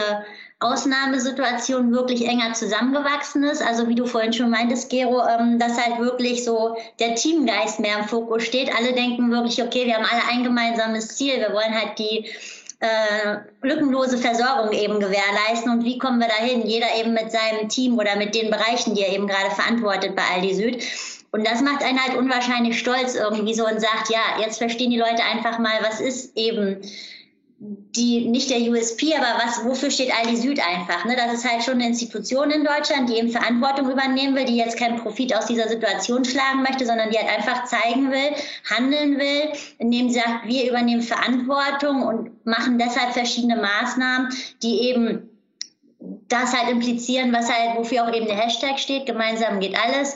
Ausnahmesituation 0.62 1.94
wirklich 1.94 2.28
enger 2.28 2.54
zusammengewachsen 2.54 3.44
ist. 3.44 3.62
Also 3.62 3.88
wie 3.88 3.96
du 3.96 4.06
vorhin 4.06 4.34
schon 4.34 4.50
meintest, 4.50 4.90
Gero, 4.90 5.26
ähm, 5.26 5.58
dass 5.58 5.78
halt 5.78 6.00
wirklich 6.00 6.44
so 6.44 6.76
der 7.00 7.16
Teamgeist 7.16 7.80
mehr 7.80 8.00
im 8.00 8.06
Fokus 8.06 8.44
steht. 8.44 8.70
Alle 8.76 8.94
denken 8.94 9.32
wirklich, 9.32 9.64
okay, 9.64 9.86
wir 9.86 9.96
haben 9.96 10.06
alle 10.06 10.22
ein 10.30 10.44
gemeinsames 10.44 11.16
Ziel. 11.16 11.40
Wir 11.40 11.54
wollen 11.54 11.74
halt 11.74 11.98
die 11.98 12.30
äh, 12.82 13.38
lückenlose 13.62 14.18
Versorgung 14.18 14.74
eben 14.74 15.00
gewährleisten. 15.00 15.72
Und 15.72 15.86
wie 15.86 15.98
kommen 15.98 16.20
wir 16.20 16.28
dahin? 16.28 16.66
Jeder 16.66 16.88
eben 17.00 17.14
mit 17.14 17.32
seinem 17.32 17.70
Team 17.70 17.98
oder 17.98 18.18
mit 18.18 18.36
den 18.36 18.52
Bereichen, 18.52 18.96
die 18.96 19.02
er 19.04 19.14
eben 19.14 19.28
gerade 19.28 19.52
verantwortet 19.52 20.14
bei 20.18 20.24
Aldi 20.36 20.54
Süd. 20.54 20.84
Und 21.32 21.48
das 21.48 21.62
macht 21.62 21.84
einen 21.84 22.04
halt 22.04 22.18
unwahrscheinlich 22.18 22.80
stolz 22.80 23.16
irgendwie 23.16 23.54
so 23.54 23.66
und 23.66 23.80
sagt, 23.80 24.10
ja, 24.10 24.42
jetzt 24.42 24.58
verstehen 24.58 24.90
die 24.90 24.98
Leute 24.98 25.24
einfach 25.24 25.60
mal, 25.60 25.80
was 25.84 26.02
ist 26.02 26.36
eben 26.36 26.82
die, 27.62 28.26
nicht 28.30 28.50
der 28.50 28.62
USP, 28.62 29.14
aber 29.16 29.44
was, 29.44 29.66
wofür 29.66 29.92
steht 29.92 30.14
Aldi 30.16 30.38
Süd 30.38 30.60
einfach? 30.66 31.04
Ne? 31.04 31.16
Das 31.18 31.34
ist 31.34 31.50
halt 31.50 31.62
schon 31.62 31.76
eine 31.76 31.88
Institution 31.88 32.52
in 32.52 32.64
Deutschland, 32.64 33.10
die 33.10 33.18
eben 33.18 33.30
Verantwortung 33.30 33.92
übernehmen 33.92 34.34
will, 34.36 34.46
die 34.46 34.56
jetzt 34.56 34.78
keinen 34.78 34.98
Profit 34.98 35.36
aus 35.36 35.46
dieser 35.46 35.68
Situation 35.68 36.24
schlagen 36.24 36.62
möchte, 36.62 36.86
sondern 36.86 37.10
die 37.10 37.18
halt 37.18 37.28
einfach 37.28 37.66
zeigen 37.66 38.12
will, 38.12 38.34
handeln 38.70 39.18
will, 39.18 39.52
indem 39.78 40.10
sie 40.10 40.20
sagt, 40.20 40.46
wir 40.48 40.70
übernehmen 40.70 41.02
Verantwortung 41.02 42.04
und 42.04 42.46
machen 42.46 42.78
deshalb 42.80 43.12
verschiedene 43.12 43.58
Maßnahmen, 43.58 44.30
die 44.64 44.84
eben 44.84 45.29
das 46.30 46.56
halt 46.56 46.70
implizieren, 46.70 47.34
was 47.34 47.50
halt, 47.50 47.78
wofür 47.78 48.04
auch 48.04 48.14
eben 48.14 48.28
der 48.28 48.38
Hashtag 48.38 48.80
steht, 48.80 49.06
gemeinsam 49.06 49.60
geht 49.60 49.76
alles. 49.78 50.16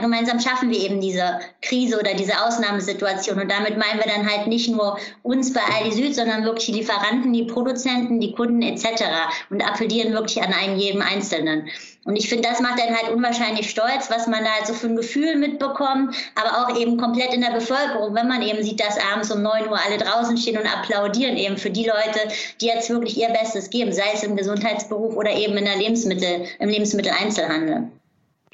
Gemeinsam 0.00 0.40
schaffen 0.40 0.70
wir 0.70 0.78
eben 0.78 1.00
diese 1.00 1.40
Krise 1.60 1.98
oder 1.98 2.14
diese 2.14 2.40
Ausnahmesituation. 2.44 3.40
Und 3.40 3.50
damit 3.50 3.76
meinen 3.76 3.98
wir 3.98 4.10
dann 4.10 4.28
halt 4.28 4.46
nicht 4.46 4.70
nur 4.70 4.98
uns 5.22 5.52
bei 5.52 5.60
Aldi 5.60 5.92
Süd, 5.92 6.14
sondern 6.14 6.44
wirklich 6.44 6.66
die 6.66 6.72
Lieferanten, 6.72 7.32
die 7.32 7.44
Produzenten, 7.44 8.20
die 8.20 8.32
Kunden 8.32 8.62
etc. 8.62 9.04
und 9.50 9.62
appellieren 9.62 10.12
wirklich 10.12 10.42
an 10.42 10.52
einen 10.52 10.78
jeden 10.78 11.02
Einzelnen. 11.02 11.68
Und 12.04 12.16
ich 12.16 12.28
finde, 12.28 12.48
das 12.48 12.60
macht 12.60 12.80
einen 12.82 12.96
halt 12.96 13.14
unwahrscheinlich 13.14 13.70
stolz, 13.70 14.10
was 14.10 14.26
man 14.26 14.42
da 14.42 14.50
halt 14.50 14.66
so 14.66 14.74
für 14.74 14.88
ein 14.88 14.96
Gefühl 14.96 15.36
mitbekommt, 15.36 16.16
aber 16.34 16.58
auch 16.58 16.76
eben 16.76 16.96
komplett 16.96 17.32
in 17.32 17.42
der 17.42 17.52
Bevölkerung, 17.52 18.14
wenn 18.14 18.26
man 18.26 18.42
eben 18.42 18.62
sieht, 18.62 18.80
dass 18.80 18.98
abends 19.12 19.30
um 19.30 19.42
9 19.42 19.68
Uhr 19.68 19.78
alle 19.86 19.98
draußen 19.98 20.36
stehen 20.36 20.58
und 20.58 20.66
applaudieren 20.66 21.36
eben 21.36 21.56
für 21.56 21.70
die 21.70 21.84
Leute, 21.84 22.28
die 22.60 22.66
jetzt 22.66 22.90
wirklich 22.90 23.16
ihr 23.16 23.28
Bestes 23.28 23.70
geben, 23.70 23.92
sei 23.92 24.10
es 24.14 24.24
im 24.24 24.36
Gesundheitsberuf 24.36 25.16
oder 25.16 25.30
eben 25.30 25.56
in 25.56 25.64
der 25.64 25.76
Lebensmittel, 25.76 26.46
im 26.58 26.68
Lebensmitteleinzelhandel. 26.68 27.88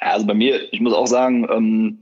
Also 0.01 0.27
bei 0.27 0.35
mir, 0.35 0.73
ich 0.73 0.81
muss 0.81 0.93
auch 0.93 1.07
sagen, 1.07 1.49
ähm, 1.51 1.99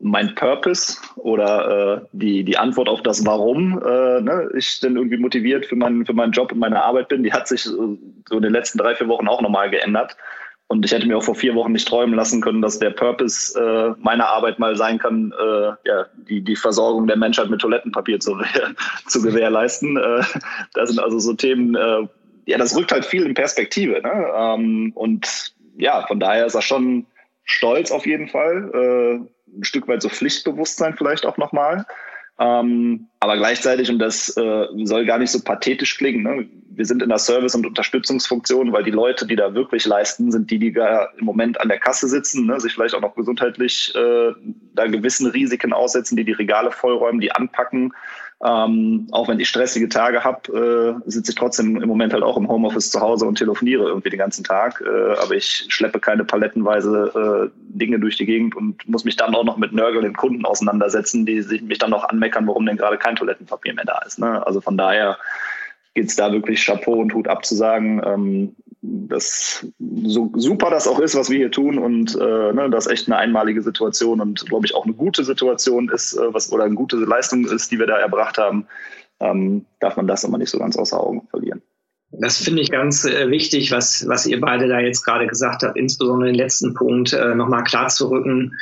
mein 0.00 0.34
Purpose 0.34 0.96
oder 1.16 2.02
äh, 2.02 2.06
die, 2.12 2.42
die 2.42 2.56
Antwort 2.56 2.88
auf 2.88 3.02
das 3.02 3.24
Warum 3.26 3.78
äh, 3.84 4.20
ne, 4.20 4.48
ich 4.56 4.80
denn 4.80 4.96
irgendwie 4.96 5.18
motiviert 5.18 5.66
für, 5.66 5.76
mein, 5.76 6.06
für 6.06 6.14
meinen 6.14 6.32
Job 6.32 6.52
und 6.52 6.58
meine 6.58 6.82
Arbeit 6.82 7.08
bin, 7.08 7.22
die 7.22 7.32
hat 7.32 7.48
sich 7.48 7.64
so 7.64 7.84
in 7.84 8.42
den 8.42 8.52
letzten 8.52 8.78
drei, 8.78 8.94
vier 8.94 9.08
Wochen 9.08 9.28
auch 9.28 9.42
nochmal 9.42 9.70
geändert. 9.70 10.16
Und 10.68 10.84
ich 10.84 10.92
hätte 10.92 11.06
mir 11.06 11.18
auch 11.18 11.22
vor 11.22 11.34
vier 11.34 11.54
Wochen 11.54 11.72
nicht 11.72 11.86
träumen 11.86 12.14
lassen 12.14 12.40
können, 12.40 12.62
dass 12.62 12.78
der 12.78 12.90
Purpose 12.90 13.58
äh, 13.58 14.00
meiner 14.02 14.28
Arbeit 14.28 14.58
mal 14.58 14.76
sein 14.76 14.98
kann, 14.98 15.32
äh, 15.38 15.88
ja, 15.88 16.06
die, 16.28 16.40
die 16.40 16.56
Versorgung 16.56 17.06
der 17.06 17.16
Menschheit 17.16 17.50
mit 17.50 17.60
Toilettenpapier 17.60 18.18
zu, 18.18 18.38
zu 19.06 19.22
gewährleisten. 19.22 19.96
Äh, 19.96 20.22
das 20.72 20.88
sind 20.88 20.98
also 20.98 21.18
so 21.18 21.34
Themen, 21.34 21.74
äh, 21.74 22.08
ja, 22.46 22.58
das 22.58 22.76
rückt 22.76 22.92
halt 22.92 23.04
viel 23.04 23.26
in 23.26 23.34
Perspektive. 23.34 24.00
Ne? 24.00 24.26
Ähm, 24.34 24.92
und 24.94 25.54
ja, 25.76 26.06
von 26.06 26.18
daher 26.18 26.46
ist 26.46 26.54
er 26.54 26.62
schon 26.62 27.06
stolz 27.44 27.90
auf 27.90 28.06
jeden 28.06 28.28
Fall. 28.28 28.70
Äh, 28.72 29.58
ein 29.58 29.64
Stück 29.64 29.86
weit 29.86 30.02
so 30.02 30.08
Pflichtbewusstsein 30.08 30.94
vielleicht 30.96 31.26
auch 31.26 31.36
nochmal. 31.36 31.86
Ähm, 32.38 33.08
aber 33.20 33.36
gleichzeitig, 33.36 33.90
und 33.90 34.00
das 34.00 34.36
äh, 34.36 34.66
soll 34.82 35.06
gar 35.06 35.18
nicht 35.18 35.30
so 35.30 35.40
pathetisch 35.40 35.96
klingen, 35.96 36.22
ne? 36.22 36.48
wir 36.76 36.84
sind 36.84 37.02
in 37.02 37.08
der 37.08 37.18
Service- 37.18 37.54
und 37.54 37.66
Unterstützungsfunktion, 37.66 38.72
weil 38.72 38.82
die 38.82 38.90
Leute, 38.90 39.26
die 39.26 39.36
da 39.36 39.54
wirklich 39.54 39.86
leisten, 39.86 40.32
sind 40.32 40.50
die, 40.50 40.58
die 40.58 40.72
da 40.72 41.08
im 41.16 41.24
Moment 41.24 41.60
an 41.60 41.68
der 41.68 41.78
Kasse 41.78 42.08
sitzen, 42.08 42.46
ne? 42.46 42.58
sich 42.58 42.74
vielleicht 42.74 42.94
auch 42.94 43.00
noch 43.00 43.14
gesundheitlich 43.14 43.94
äh, 43.94 44.32
da 44.74 44.86
gewissen 44.86 45.28
Risiken 45.28 45.72
aussetzen, 45.72 46.16
die 46.16 46.24
die 46.24 46.32
Regale 46.32 46.72
vollräumen, 46.72 47.20
die 47.20 47.30
anpacken, 47.30 47.92
ähm, 48.44 49.06
auch 49.10 49.28
wenn 49.28 49.40
ich 49.40 49.48
stressige 49.48 49.88
Tage 49.88 50.22
habe, 50.22 51.00
äh, 51.06 51.10
sitze 51.10 51.32
ich 51.32 51.36
trotzdem 51.36 51.80
im 51.80 51.88
Moment 51.88 52.12
halt 52.12 52.22
auch 52.22 52.36
im 52.36 52.46
Homeoffice 52.46 52.90
zu 52.90 53.00
Hause 53.00 53.24
und 53.24 53.38
telefoniere 53.38 53.84
irgendwie 53.84 54.10
den 54.10 54.18
ganzen 54.18 54.44
Tag. 54.44 54.84
Äh, 54.86 55.14
aber 55.18 55.34
ich 55.34 55.66
schleppe 55.70 55.98
keine 55.98 56.24
palettenweise 56.24 57.50
äh, 57.50 57.58
Dinge 57.78 57.98
durch 57.98 58.18
die 58.18 58.26
Gegend 58.26 58.54
und 58.54 58.86
muss 58.86 59.06
mich 59.06 59.16
dann 59.16 59.34
auch 59.34 59.44
noch 59.44 59.56
mit 59.56 59.72
nörgelnden 59.72 60.14
Kunden 60.14 60.44
auseinandersetzen, 60.44 61.24
die 61.24 61.40
sich 61.40 61.62
mich 61.62 61.78
dann 61.78 61.90
noch 61.90 62.04
anmeckern, 62.04 62.46
warum 62.46 62.66
denn 62.66 62.76
gerade 62.76 62.98
kein 62.98 63.16
Toilettenpapier 63.16 63.72
mehr 63.72 63.86
da 63.86 64.02
ist. 64.06 64.18
Ne? 64.18 64.46
Also 64.46 64.60
von 64.60 64.76
daher 64.76 65.16
geht 65.94 66.08
es 66.08 66.16
da 66.16 66.30
wirklich 66.30 66.66
Chapeau 66.66 67.00
und 67.00 67.14
Hut 67.14 67.28
abzusagen. 67.28 68.02
Ähm, 68.04 68.56
das 68.84 69.66
so 69.78 70.30
super 70.36 70.70
das 70.70 70.86
auch 70.86 70.98
ist, 70.98 71.14
was 71.14 71.30
wir 71.30 71.38
hier 71.38 71.50
tun 71.50 71.78
und 71.78 72.14
äh, 72.14 72.52
ne, 72.52 72.68
das 72.70 72.86
echt 72.86 73.06
eine 73.06 73.16
einmalige 73.16 73.62
Situation 73.62 74.20
und 74.20 74.44
glaube 74.46 74.66
ich 74.66 74.74
auch 74.74 74.84
eine 74.84 74.94
gute 74.94 75.24
Situation 75.24 75.88
ist, 75.88 76.14
äh, 76.14 76.34
was 76.34 76.52
oder 76.52 76.64
eine 76.64 76.74
gute 76.74 76.96
Leistung 76.96 77.46
ist, 77.46 77.72
die 77.72 77.78
wir 77.78 77.86
da 77.86 77.98
erbracht 77.98 78.36
haben, 78.36 78.66
ähm, 79.20 79.64
darf 79.80 79.96
man 79.96 80.06
das 80.06 80.24
immer 80.24 80.38
nicht 80.38 80.50
so 80.50 80.58
ganz 80.58 80.76
außer 80.76 81.00
Augen 81.00 81.26
verlieren. 81.30 81.62
Das 82.10 82.38
finde 82.38 82.62
ich 82.62 82.70
ganz 82.70 83.04
äh, 83.04 83.30
wichtig, 83.30 83.72
was, 83.72 84.06
was 84.06 84.26
ihr 84.26 84.40
beide 84.40 84.68
da 84.68 84.78
jetzt 84.78 85.04
gerade 85.04 85.26
gesagt 85.26 85.62
habt, 85.62 85.76
insbesondere 85.76 86.30
den 86.30 86.38
letzten 86.38 86.74
Punkt 86.74 87.12
äh, 87.12 87.34
nochmal 87.34 87.64
klar 87.64 87.88
zu 87.88 88.08
rücken, 88.08 88.52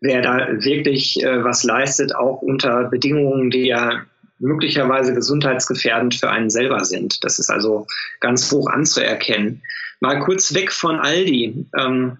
wer 0.00 0.22
da 0.22 0.48
wirklich 0.62 1.22
äh, 1.22 1.42
was 1.42 1.64
leistet, 1.64 2.14
auch 2.14 2.42
unter 2.42 2.84
Bedingungen, 2.84 3.50
die 3.50 3.66
ja 3.66 4.02
möglicherweise 4.42 5.14
gesundheitsgefährdend 5.14 6.16
für 6.16 6.30
einen 6.30 6.50
selber 6.50 6.84
sind. 6.84 7.24
Das 7.24 7.38
ist 7.38 7.50
also 7.50 7.86
ganz 8.20 8.50
hoch 8.50 8.68
anzuerkennen. 8.68 9.62
Mal 10.00 10.20
kurz 10.20 10.52
weg 10.52 10.72
von 10.72 10.98
Aldi. 10.98 11.66
Ähm, 11.78 12.18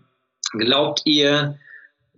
glaubt 0.52 1.02
ihr, 1.04 1.58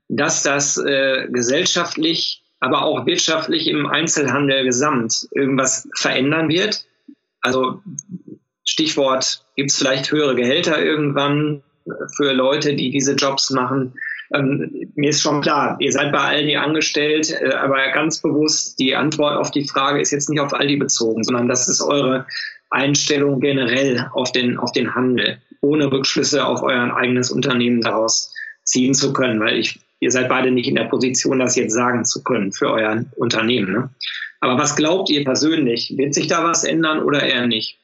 dass 0.09 0.43
das 0.43 0.77
äh, 0.77 1.27
gesellschaftlich, 1.31 2.43
aber 2.61 2.83
auch 2.83 3.07
wirtschaftlich 3.07 3.67
im 3.67 3.87
Einzelhandel 3.87 4.64
gesamt 4.64 5.27
irgendwas 5.33 5.88
verändern 5.97 6.49
wird? 6.49 6.87
Also 7.40 7.83
Stichwort, 8.64 9.45
gibt 9.57 9.71
es 9.71 9.79
vielleicht 9.79 10.11
höhere 10.11 10.35
Gehälter 10.35 10.83
irgendwann 10.83 11.62
für 12.17 12.33
Leute, 12.33 12.75
die 12.75 12.90
diese 12.90 13.14
Jobs 13.14 13.51
machen? 13.51 13.95
Ähm, 14.33 14.91
mir 14.95 15.11
ist 15.11 15.23
schon 15.23 15.43
klar, 15.43 15.77
ihr 15.81 15.93
seid 15.93 16.13
bei 16.13 16.19
Aldi 16.19 16.57
angestellt, 16.57 17.31
äh, 17.41 17.53
aber 17.55 17.91
ganz 17.93 18.23
bewusst, 18.23 18.79
die 18.79 18.95
Antwort 18.95 19.37
auf 19.37 19.51
die 19.51 19.69
Frage 19.69 20.01
ist 20.01 20.13
jetzt 20.13 20.31
nicht 20.31 20.41
auf 20.41 20.55
Aldi 20.55 20.77
bezogen, 20.77 21.25
sondern 21.25 21.49
das 21.49 21.69
ist 21.69 21.83
eure 21.83 22.27
Einstellung 22.71 23.41
generell 23.41 24.09
auf 24.13 24.33
den, 24.33 24.57
auf 24.59 24.73
den 24.73 24.95
Handel. 24.95 25.39
ohne 25.61 25.91
Rückschlüsse 25.91 26.45
auf 26.45 26.63
euer 26.63 26.95
eigenes 26.95 27.31
Unternehmen 27.31 27.81
daraus 27.81 28.35
ziehen 28.65 28.93
zu 28.93 29.13
können, 29.15 29.41
weil 29.41 29.59
ich, 29.59 29.81
ihr 30.01 30.11
seid 30.11 30.29
beide 30.29 30.51
nicht 30.51 30.69
in 30.69 30.75
der 30.75 30.85
Position, 30.85 31.39
das 31.39 31.57
jetzt 31.57 31.73
sagen 31.73 32.05
zu 32.05 32.23
können 32.23 32.53
für 32.53 32.71
euer 32.71 33.05
Unternehmen. 33.17 33.73
Ne? 33.73 33.91
Aber 34.41 34.59
was 34.59 34.77
glaubt 34.77 35.09
ihr 35.09 35.25
persönlich? 35.25 35.95
Wird 35.97 36.13
sich 36.13 36.27
da 36.27 36.45
was 36.45 36.65
ändern 36.65 37.03
oder 37.03 37.23
eher 37.23 37.47
nicht? 37.47 37.79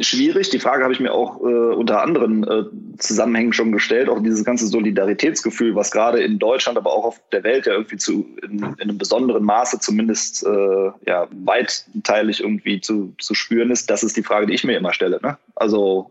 Schwierig. 0.00 0.50
Die 0.50 0.58
Frage 0.58 0.82
habe 0.82 0.92
ich 0.92 1.00
mir 1.00 1.12
auch 1.12 1.40
äh, 1.40 1.74
unter 1.74 2.02
anderen 2.02 2.44
äh, 2.44 2.64
Zusammenhängen 2.98 3.52
schon 3.52 3.72
gestellt. 3.72 4.08
Auch 4.08 4.22
dieses 4.22 4.44
ganze 4.44 4.66
Solidaritätsgefühl, 4.66 5.74
was 5.74 5.90
gerade 5.90 6.22
in 6.22 6.38
Deutschland, 6.38 6.78
aber 6.78 6.92
auch 6.92 7.04
auf 7.04 7.20
der 7.32 7.44
Welt 7.44 7.66
ja 7.66 7.74
irgendwie 7.74 7.96
zu, 7.96 8.26
in, 8.42 8.58
in 8.58 8.80
einem 8.80 8.98
besonderen 8.98 9.44
Maße 9.44 9.78
zumindest 9.80 10.46
äh, 10.46 10.90
ja, 11.06 11.28
weiteilig 11.44 12.40
irgendwie 12.40 12.80
zu, 12.80 13.14
zu 13.18 13.34
spüren 13.34 13.70
ist, 13.70 13.90
das 13.90 14.02
ist 14.02 14.16
die 14.16 14.22
Frage, 14.22 14.46
die 14.46 14.54
ich 14.54 14.64
mir 14.64 14.78
immer 14.78 14.94
stelle. 14.94 15.20
Ne? 15.22 15.36
Also 15.54 16.10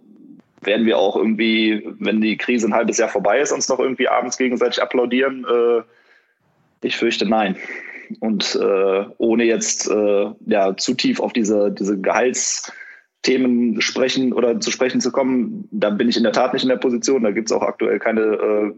werden 0.61 0.85
wir 0.85 0.97
auch 0.97 1.15
irgendwie, 1.15 1.87
wenn 1.99 2.21
die 2.21 2.37
Krise 2.37 2.67
ein 2.67 2.73
halbes 2.73 2.97
Jahr 2.97 3.09
vorbei 3.09 3.39
ist, 3.39 3.51
uns 3.51 3.69
noch 3.69 3.79
irgendwie 3.79 4.07
abends 4.07 4.37
gegenseitig 4.37 4.81
applaudieren? 4.81 5.45
Äh, 5.45 5.81
ich 6.81 6.97
fürchte 6.97 7.25
nein. 7.25 7.55
Und 8.19 8.55
äh, 8.61 9.05
ohne 9.17 9.43
jetzt 9.43 9.89
äh, 9.89 10.27
ja, 10.45 10.77
zu 10.77 10.93
tief 10.93 11.19
auf 11.19 11.33
diese, 11.33 11.71
diese 11.71 11.97
Gehalts- 11.97 12.71
Themen 13.25 13.81
sprechen 13.81 14.33
oder 14.33 14.59
zu 14.59 14.69
sprechen 14.69 15.01
zu 15.01 15.11
kommen, 15.11 15.67
da 15.71 15.89
bin 15.89 16.07
ich 16.07 16.15
in 16.15 16.23
der 16.23 16.31
Tat 16.31 16.53
nicht 16.53 16.61
in 16.61 16.69
der 16.69 16.77
Position. 16.77 17.23
Da 17.23 17.31
gibt 17.31 17.49
es 17.49 17.51
auch 17.51 17.63
aktuell 17.63 17.97
keine 17.97 18.21
äh, 18.21 18.73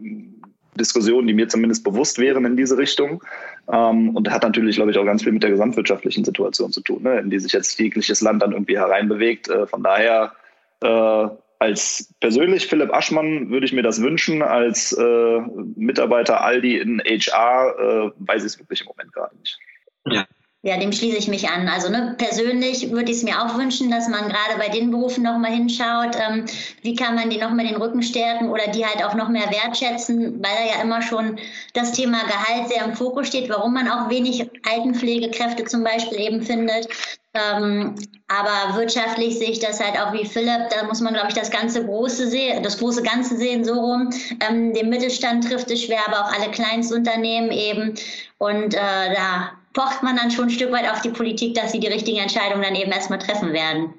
Diskussionen, 0.74 1.26
die 1.26 1.34
mir 1.34 1.48
zumindest 1.48 1.84
bewusst 1.84 2.18
wären 2.18 2.46
in 2.46 2.56
diese 2.56 2.78
Richtung. 2.78 3.22
Ähm, 3.70 4.16
und 4.16 4.30
hat 4.30 4.42
natürlich, 4.42 4.76
glaube 4.76 4.90
ich, 4.90 4.96
auch 4.96 5.04
ganz 5.04 5.22
viel 5.22 5.32
mit 5.32 5.42
der 5.42 5.50
gesamtwirtschaftlichen 5.50 6.24
Situation 6.24 6.72
zu 6.72 6.80
tun, 6.80 7.02
ne, 7.02 7.20
in 7.20 7.28
die 7.28 7.38
sich 7.38 7.52
jetzt 7.52 7.78
jegliches 7.78 8.22
Land 8.22 8.40
dann 8.40 8.52
irgendwie 8.52 8.78
hereinbewegt. 8.78 9.50
Äh, 9.50 9.66
von 9.66 9.82
daher 9.82 10.32
äh, 10.80 11.28
als 11.58 12.14
persönlich 12.20 12.68
Philipp 12.68 12.94
Aschmann 12.94 13.50
würde 13.50 13.66
ich 13.66 13.74
mir 13.74 13.82
das 13.82 14.00
wünschen. 14.00 14.40
Als 14.40 14.92
äh, 14.92 15.40
Mitarbeiter 15.76 16.42
Aldi 16.42 16.78
in 16.78 17.02
HR 17.04 17.74
äh, 17.78 18.10
weiß 18.16 18.44
ich 18.44 18.52
es 18.52 18.58
wirklich 18.58 18.80
im 18.80 18.86
Moment 18.86 19.12
gerade 19.12 19.36
nicht. 19.36 19.58
Ja, 20.06 20.26
ja, 20.62 20.76
dem 20.76 20.92
schließe 20.92 21.16
ich 21.16 21.28
mich 21.28 21.48
an. 21.48 21.68
Also 21.68 21.88
ne, 21.88 22.16
persönlich 22.18 22.90
würde 22.90 23.12
ich 23.12 23.18
es 23.18 23.22
mir 23.22 23.40
auch 23.40 23.56
wünschen, 23.56 23.90
dass 23.90 24.08
man 24.08 24.28
gerade 24.28 24.58
bei 24.58 24.68
den 24.68 24.90
Berufen 24.90 25.22
nochmal 25.22 25.52
hinschaut, 25.52 26.16
ähm, 26.16 26.46
wie 26.82 26.96
kann 26.96 27.14
man 27.14 27.30
die 27.30 27.38
nochmal 27.38 27.66
den 27.66 27.76
Rücken 27.76 28.02
stärken 28.02 28.50
oder 28.50 28.66
die 28.68 28.84
halt 28.84 29.04
auch 29.04 29.14
noch 29.14 29.28
mehr 29.28 29.50
wertschätzen, 29.52 30.42
weil 30.42 30.68
ja 30.68 30.82
immer 30.82 31.00
schon 31.00 31.38
das 31.74 31.92
Thema 31.92 32.18
Gehalt 32.24 32.68
sehr 32.68 32.84
im 32.84 32.94
Fokus 32.94 33.28
steht, 33.28 33.48
warum 33.48 33.74
man 33.74 33.88
auch 33.88 34.10
wenig 34.10 34.50
Altenpflegekräfte 34.68 35.64
zum 35.64 35.84
Beispiel 35.84 36.18
eben 36.18 36.42
findet. 36.42 36.88
Ähm, 37.34 37.94
aber 38.26 38.76
wirtschaftlich 38.76 39.38
sehe 39.38 39.50
ich 39.50 39.60
das 39.60 39.78
halt 39.78 39.96
auch 40.00 40.12
wie 40.12 40.24
Philipp. 40.24 40.70
Da 40.70 40.84
muss 40.86 41.00
man, 41.00 41.14
glaube 41.14 41.28
ich, 41.28 41.34
das 41.34 41.50
ganze 41.50 41.84
große 41.84 42.26
sehen, 42.28 42.64
das 42.64 42.78
große 42.78 43.02
Ganze 43.04 43.36
sehen 43.36 43.64
so 43.64 43.74
rum. 43.74 44.10
Ähm, 44.48 44.74
den 44.74 44.88
Mittelstand 44.88 45.48
trifft 45.48 45.70
es 45.70 45.84
schwer, 45.84 46.00
aber 46.08 46.24
auch 46.24 46.32
alle 46.32 46.50
Kleinstunternehmen 46.50 47.52
eben. 47.52 47.94
Und 48.38 48.74
äh, 48.74 49.14
da 49.14 49.52
pocht 49.78 50.02
man 50.02 50.16
dann 50.16 50.32
schon 50.32 50.46
ein 50.46 50.50
Stück 50.50 50.72
weit 50.72 50.90
auf 50.90 51.02
die 51.02 51.10
Politik, 51.10 51.54
dass 51.54 51.70
sie 51.70 51.78
die 51.78 51.86
richtigen 51.86 52.18
Entscheidungen 52.18 52.62
dann 52.62 52.74
eben 52.74 52.90
erstmal 52.90 53.20
treffen 53.20 53.52
werden. 53.52 53.94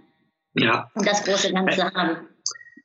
Ja. 0.56 0.92
Und 0.94 1.08
das 1.08 1.24
große 1.24 1.54
Ganze 1.54 1.86
haben. 1.94 2.18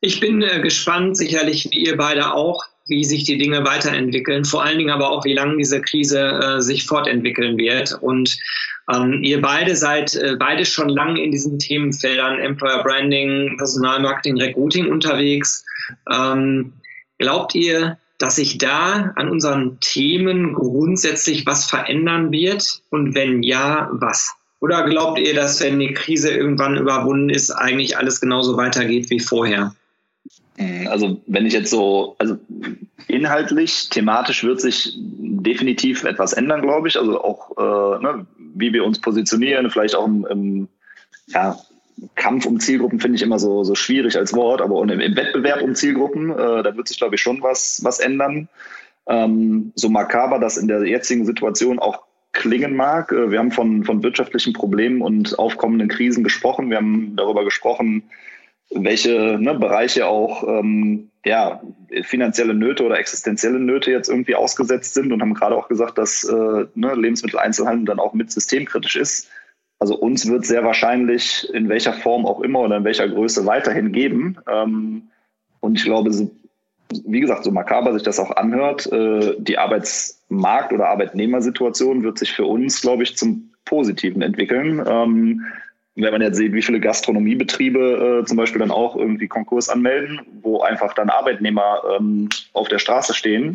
Ich 0.01 0.21
bin 0.21 0.41
äh, 0.43 0.61
gespannt, 0.61 1.17
sicherlich 1.17 1.69
wie 1.73 1.87
ihr 1.87 1.97
beide 1.97 2.33
auch, 2.33 2.63
wie 2.87 3.05
sich 3.05 3.25
die 3.25 3.37
Dinge 3.37 3.65
weiterentwickeln, 3.65 4.45
vor 4.45 4.63
allen 4.63 4.79
Dingen 4.79 4.91
aber 4.91 5.11
auch, 5.11 5.25
wie 5.25 5.33
lange 5.33 5.57
diese 5.57 5.81
Krise 5.81 6.21
äh, 6.21 6.61
sich 6.61 6.85
fortentwickeln 6.85 7.57
wird. 7.59 7.99
Und 8.01 8.37
ähm, 8.93 9.25
ihr 9.25 9.41
beide 9.41 9.75
seid 9.75 10.15
äh, 10.15 10.37
beide 10.39 10.65
schon 10.65 10.89
lange 10.89 11.21
in 11.21 11.33
diesen 11.33 11.59
Themenfeldern 11.59 12.39
Employer 12.39 12.85
Branding, 12.85 13.57
Personalmarketing, 13.57 14.37
Recruiting 14.37 14.93
unterwegs. 14.93 15.65
Ähm, 16.13 16.75
glaubt 17.19 17.57
ihr, 17.57 17.99
dass 18.19 18.37
sich 18.37 18.59
da 18.59 19.13
an 19.17 19.29
unseren 19.29 19.79
Themen 19.81 20.55
grundsätzlich 20.55 21.47
was 21.47 21.67
verändern 21.67 22.31
wird? 22.31 22.83
Und 22.91 23.15
wenn 23.15 23.43
ja, 23.43 23.89
was? 23.93 24.35
Oder 24.61 24.85
glaubt 24.89 25.19
ihr, 25.19 25.35
dass 25.35 25.61
wenn 25.61 25.79
die 25.79 25.93
Krise 25.93 26.31
irgendwann 26.31 26.77
überwunden 26.77 27.29
ist, 27.29 27.51
eigentlich 27.51 27.99
alles 27.99 28.21
genauso 28.21 28.57
weitergeht 28.57 29.11
wie 29.11 29.21
vorher? 29.21 29.75
Hm, 30.57 30.89
also 30.89 31.21
wenn 31.27 31.47
ich 31.47 31.53
jetzt 31.53 31.71
so, 31.71 32.17
also 32.19 32.39
inhaltlich, 33.09 33.89
thematisch 33.91 34.45
wird 34.45 34.61
sich 34.61 34.97
definitiv 34.97 36.05
etwas 36.05 36.33
ändern, 36.33 36.63
glaube 36.63 36.89
ich. 36.89 36.99
Also 36.99 37.23
auch, 37.23 37.51
äh, 37.59 38.03
ne, 38.03 38.27
wie 38.55 38.73
wir 38.73 38.85
uns 38.85 39.01
positionieren, 39.01 39.71
vielleicht 39.71 39.97
auch 39.97 40.07
im, 40.07 40.27
im 40.27 40.69
ja, 41.27 41.59
Kampf 42.15 42.47
um 42.47 42.61
Zielgruppen 42.61 43.01
finde 43.01 43.17
ich 43.17 43.23
immer 43.23 43.39
so, 43.39 43.65
so 43.65 43.75
schwierig 43.75 44.17
als 44.17 44.35
Wort, 44.35 44.61
aber 44.61 44.83
im, 44.83 45.01
im 45.01 45.17
Wettbewerb 45.17 45.63
um 45.63 45.75
Zielgruppen, 45.75 46.31
äh, 46.31 46.63
da 46.63 46.77
wird 46.77 46.89
sich, 46.89 46.99
glaube 46.99 47.15
ich, 47.15 47.21
schon 47.21 47.43
was, 47.43 47.81
was 47.85 48.01
ändern. 48.01 48.49
Ähm, 49.07 49.73
so 49.75 49.89
makaber 49.89 50.39
das 50.39 50.57
in 50.57 50.69
der 50.69 50.85
jetzigen 50.87 51.27
Situation 51.27 51.79
auch 51.79 52.05
klingen 52.33 52.75
mag. 52.75 53.13
Äh, 53.13 53.31
wir 53.31 53.39
haben 53.39 53.53
von, 53.53 53.85
von 53.85 54.03
wirtschaftlichen 54.03 54.53
Problemen 54.53 55.03
und 55.03 55.39
aufkommenden 55.39 55.89
Krisen 55.89 56.25
gesprochen. 56.25 56.71
Wir 56.71 56.79
haben 56.79 57.15
darüber 57.17 57.45
gesprochen, 57.45 58.05
welche 58.71 59.39
ne, 59.39 59.55
Bereiche 59.55 60.07
auch 60.07 60.47
ähm, 60.47 61.11
ja, 61.25 61.63
finanzielle 62.03 62.55
Nöte 62.55 62.85
oder 62.85 62.99
existenzielle 62.99 63.61
Nöte 63.61 63.91
jetzt 63.91 64.09
irgendwie 64.09 64.35
ausgesetzt 64.35 64.95
sind 64.95 65.13
und 65.13 65.23
haben 65.23 65.35
gerade 65.35 65.57
auch 65.57 65.69
gesagt, 65.69 65.97
dass 65.97 66.25
äh, 66.25 66.67
ne, 66.75 66.95
Lebensmitteleinzelhandel 66.95 67.87
dann 67.87 68.01
auch 68.01 68.15
mit 68.15 68.31
systemkritisch 68.31 68.97
ist. 68.97 69.29
Also 69.85 69.97
uns 69.97 70.27
wird 70.27 70.47
sehr 70.47 70.65
wahrscheinlich 70.65 71.47
in 71.53 71.69
welcher 71.69 71.93
Form 71.93 72.25
auch 72.25 72.41
immer 72.41 72.61
oder 72.61 72.79
in 72.79 72.85
welcher 72.85 73.07
Größe 73.07 73.45
weiterhin 73.45 73.93
geben. 73.93 74.39
Ähm, 74.51 75.11
und 75.61 75.77
ich 75.77 75.85
glaube, 75.85 76.11
wie 77.05 77.21
gesagt, 77.21 77.45
so 77.45 77.51
makaber 77.51 77.93
sich 77.93 78.03
das 78.03 78.19
auch 78.19 78.31
anhört, 78.31 78.91
äh, 78.91 79.35
die 79.37 79.59
Arbeitsmarkt- 79.59 80.73
oder 80.73 80.89
Arbeitnehmersituation 80.89 82.03
wird 82.03 82.19
sich 82.19 82.33
für 82.33 82.47
uns, 82.47 82.81
glaube 82.81 83.03
ich, 83.03 83.15
zum 83.19 83.51
Positiven 83.67 84.23
entwickeln. 84.23 84.83
Ähm, 84.89 85.45
wenn 85.97 86.13
man 86.13 86.23
jetzt 86.23 86.39
sieht, 86.39 86.55
wie 86.55 86.63
viele 86.63 86.81
Gastronomiebetriebe 86.81 88.23
äh, 88.23 88.25
zum 88.25 88.39
Beispiel 88.39 88.61
dann 88.61 88.71
auch 88.71 88.97
irgendwie 88.97 89.29
Konkurs 89.29 89.69
anmelden, 89.69 90.23
wo 90.41 90.63
einfach 90.63 90.95
dann 90.95 91.11
Arbeitnehmer 91.11 91.83
ähm, 91.95 92.31
auf 92.55 92.69
der 92.69 92.79
Straße 92.79 93.13
stehen, 93.13 93.53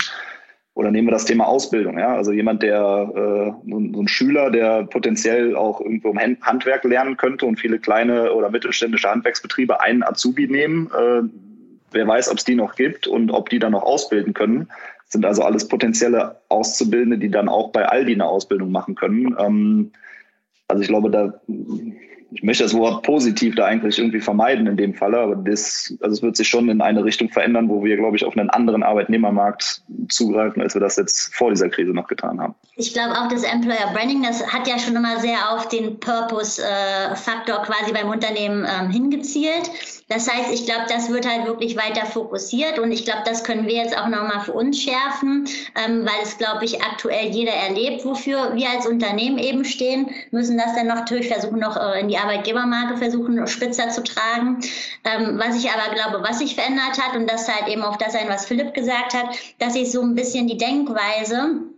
oder 0.74 0.92
nehmen 0.92 1.08
wir 1.08 1.12
das 1.12 1.26
Thema 1.26 1.48
Ausbildung. 1.48 1.98
Ja? 1.98 2.16
Also 2.16 2.32
jemand, 2.32 2.64
der 2.64 2.80
äh, 2.80 3.70
so 3.70 4.02
ein 4.02 4.08
Schüler, 4.08 4.50
der 4.50 4.84
potenziell 4.84 5.56
auch 5.56 5.82
irgendwo 5.82 6.12
im 6.12 6.20
Handwerk 6.42 6.84
lernen 6.84 7.18
könnte 7.18 7.46
und 7.46 7.60
viele 7.60 7.80
kleine 7.80 8.34
oder 8.34 8.50
mittelständische 8.50 9.10
Handwerksbetriebe 9.10 9.82
einen 9.82 10.04
Azubi 10.04 10.48
nehmen. 10.48 10.88
Äh, 10.88 11.28
wer 11.92 12.08
weiß, 12.08 12.30
ob 12.30 12.38
es 12.38 12.46
die 12.46 12.56
noch 12.56 12.76
gibt 12.76 13.08
und 13.08 13.32
ob 13.32 13.50
die 13.50 13.60
dann 13.60 13.74
noch 13.74 13.84
ausbilden 13.84 14.34
können. 14.34 14.70
Das 15.04 15.14
sind 15.14 15.26
also 15.26 15.44
alles 15.44 15.68
potenzielle 15.68 16.40
Auszubildende, 16.50 17.18
die 17.18 17.32
dann 17.32 17.50
auch 17.50 17.72
bei 17.72 17.86
Aldi 17.86 18.14
eine 18.14 18.26
Ausbildung 18.26 18.72
machen 18.72 18.96
können. 18.96 19.36
Ähm, 19.40 19.92
also 20.68 20.84
ich 20.84 20.88
glaube, 20.88 21.10
da 21.10 21.42
ich 22.32 22.44
möchte 22.44 22.64
das 22.64 22.74
Wort 22.74 23.04
positiv 23.04 23.56
da 23.56 23.66
eigentlich 23.66 23.98
irgendwie 23.98 24.20
vermeiden 24.20 24.68
in 24.68 24.78
dem 24.78 24.94
Falle, 24.94 25.20
aber 25.20 25.36
das, 25.36 25.94
also 26.02 26.14
es 26.14 26.22
wird 26.22 26.38
sich 26.38 26.48
schon 26.48 26.70
in 26.70 26.82
eine 26.82 27.04
Richtung 27.04 27.30
verändern, 27.30 27.70
wo 27.70 27.84
wir, 27.84 27.98
glaube 27.98 28.18
ich, 28.18 28.26
auf 28.26 28.38
einen 28.38 28.50
anderen 28.50 28.84
Arbeitnehmermarkt 28.84 29.82
zugreifen, 30.10 30.62
als 30.62 30.76
wir 30.76 30.82
das 30.82 30.96
jetzt 30.98 31.34
vor 31.34 31.50
dieser 31.50 31.70
Krise 31.70 31.92
noch 31.92 32.08
getan 32.08 32.40
haben. 32.40 32.54
Ich 32.76 32.94
glaube 32.94 33.14
auch, 33.14 33.28
das 33.30 33.44
Employer 33.44 33.92
Branding, 33.94 34.24
das 34.24 34.46
hat 34.46 34.68
ja 34.68 34.78
schon 34.78 34.96
immer 34.96 35.20
sehr 35.20 35.52
auf 35.52 35.68
den 35.70 36.00
Purpose-Faktor 36.00 37.62
äh, 37.62 37.66
quasi 37.66 37.94
beim 37.94 38.10
Unternehmen 38.10 38.66
ähm, 38.70 38.92
hingezielt. 38.92 39.72
Das 40.10 40.28
heißt, 40.28 40.52
ich 40.52 40.66
glaube, 40.66 40.86
das 40.90 41.10
wird 41.10 41.28
halt 41.30 41.46
wirklich 41.46 41.78
weiter 41.78 42.06
fokussiert 42.08 42.80
und 42.80 42.92
ich 42.92 43.06
glaube, 43.06 43.22
das 43.26 43.44
können 43.44 43.68
wir 43.68 43.76
jetzt 43.76 43.96
auch 43.96 44.08
nochmal 44.08 44.42
für 44.42 44.54
uns 44.54 44.82
schärfen, 44.82 45.48
ähm, 45.76 46.04
weil 46.04 46.24
es, 46.24 46.38
glaube 46.40 46.66
ich, 46.66 46.82
aktuell 46.82 47.30
jeder 47.30 47.54
erlebt, 47.54 48.04
wofür 48.06 48.56
wir 48.56 48.70
als 48.72 48.88
Unternehmen 48.88 49.38
eben 49.38 49.64
stehen, 49.64 50.10
müssen 50.32 50.58
das 50.58 50.74
dann 50.74 50.88
noch 50.88 50.96
natürlich 50.96 51.28
versuchen, 51.28 51.60
noch 51.60 51.78
äh, 51.78 52.00
in 52.00 52.08
die 52.08 52.18
Arbeitgebermarke 52.18 52.98
versuchen, 52.98 53.46
spitzer 53.48 53.90
zu 53.90 54.04
tragen. 54.04 54.60
Ähm, 55.04 55.40
was 55.40 55.56
ich 55.56 55.70
aber 55.70 55.94
glaube, 55.94 56.28
was 56.28 56.40
sich 56.40 56.56
verändert 56.56 57.00
hat 57.00 57.16
und 57.16 57.30
das 57.30 57.48
halt 57.48 57.72
eben 57.72 57.84
auch 57.84 57.98
das 57.98 58.14
sein, 58.14 58.28
was 58.30 58.48
Philipp 58.48 58.74
gesagt 58.74 59.14
hat, 59.14 59.28
dass 59.60 59.74
sich 59.74 59.92
so 59.92 60.02
ein 60.02 60.16
bisschen 60.16 60.48
die 60.48 60.58
Denkweise 60.58 61.69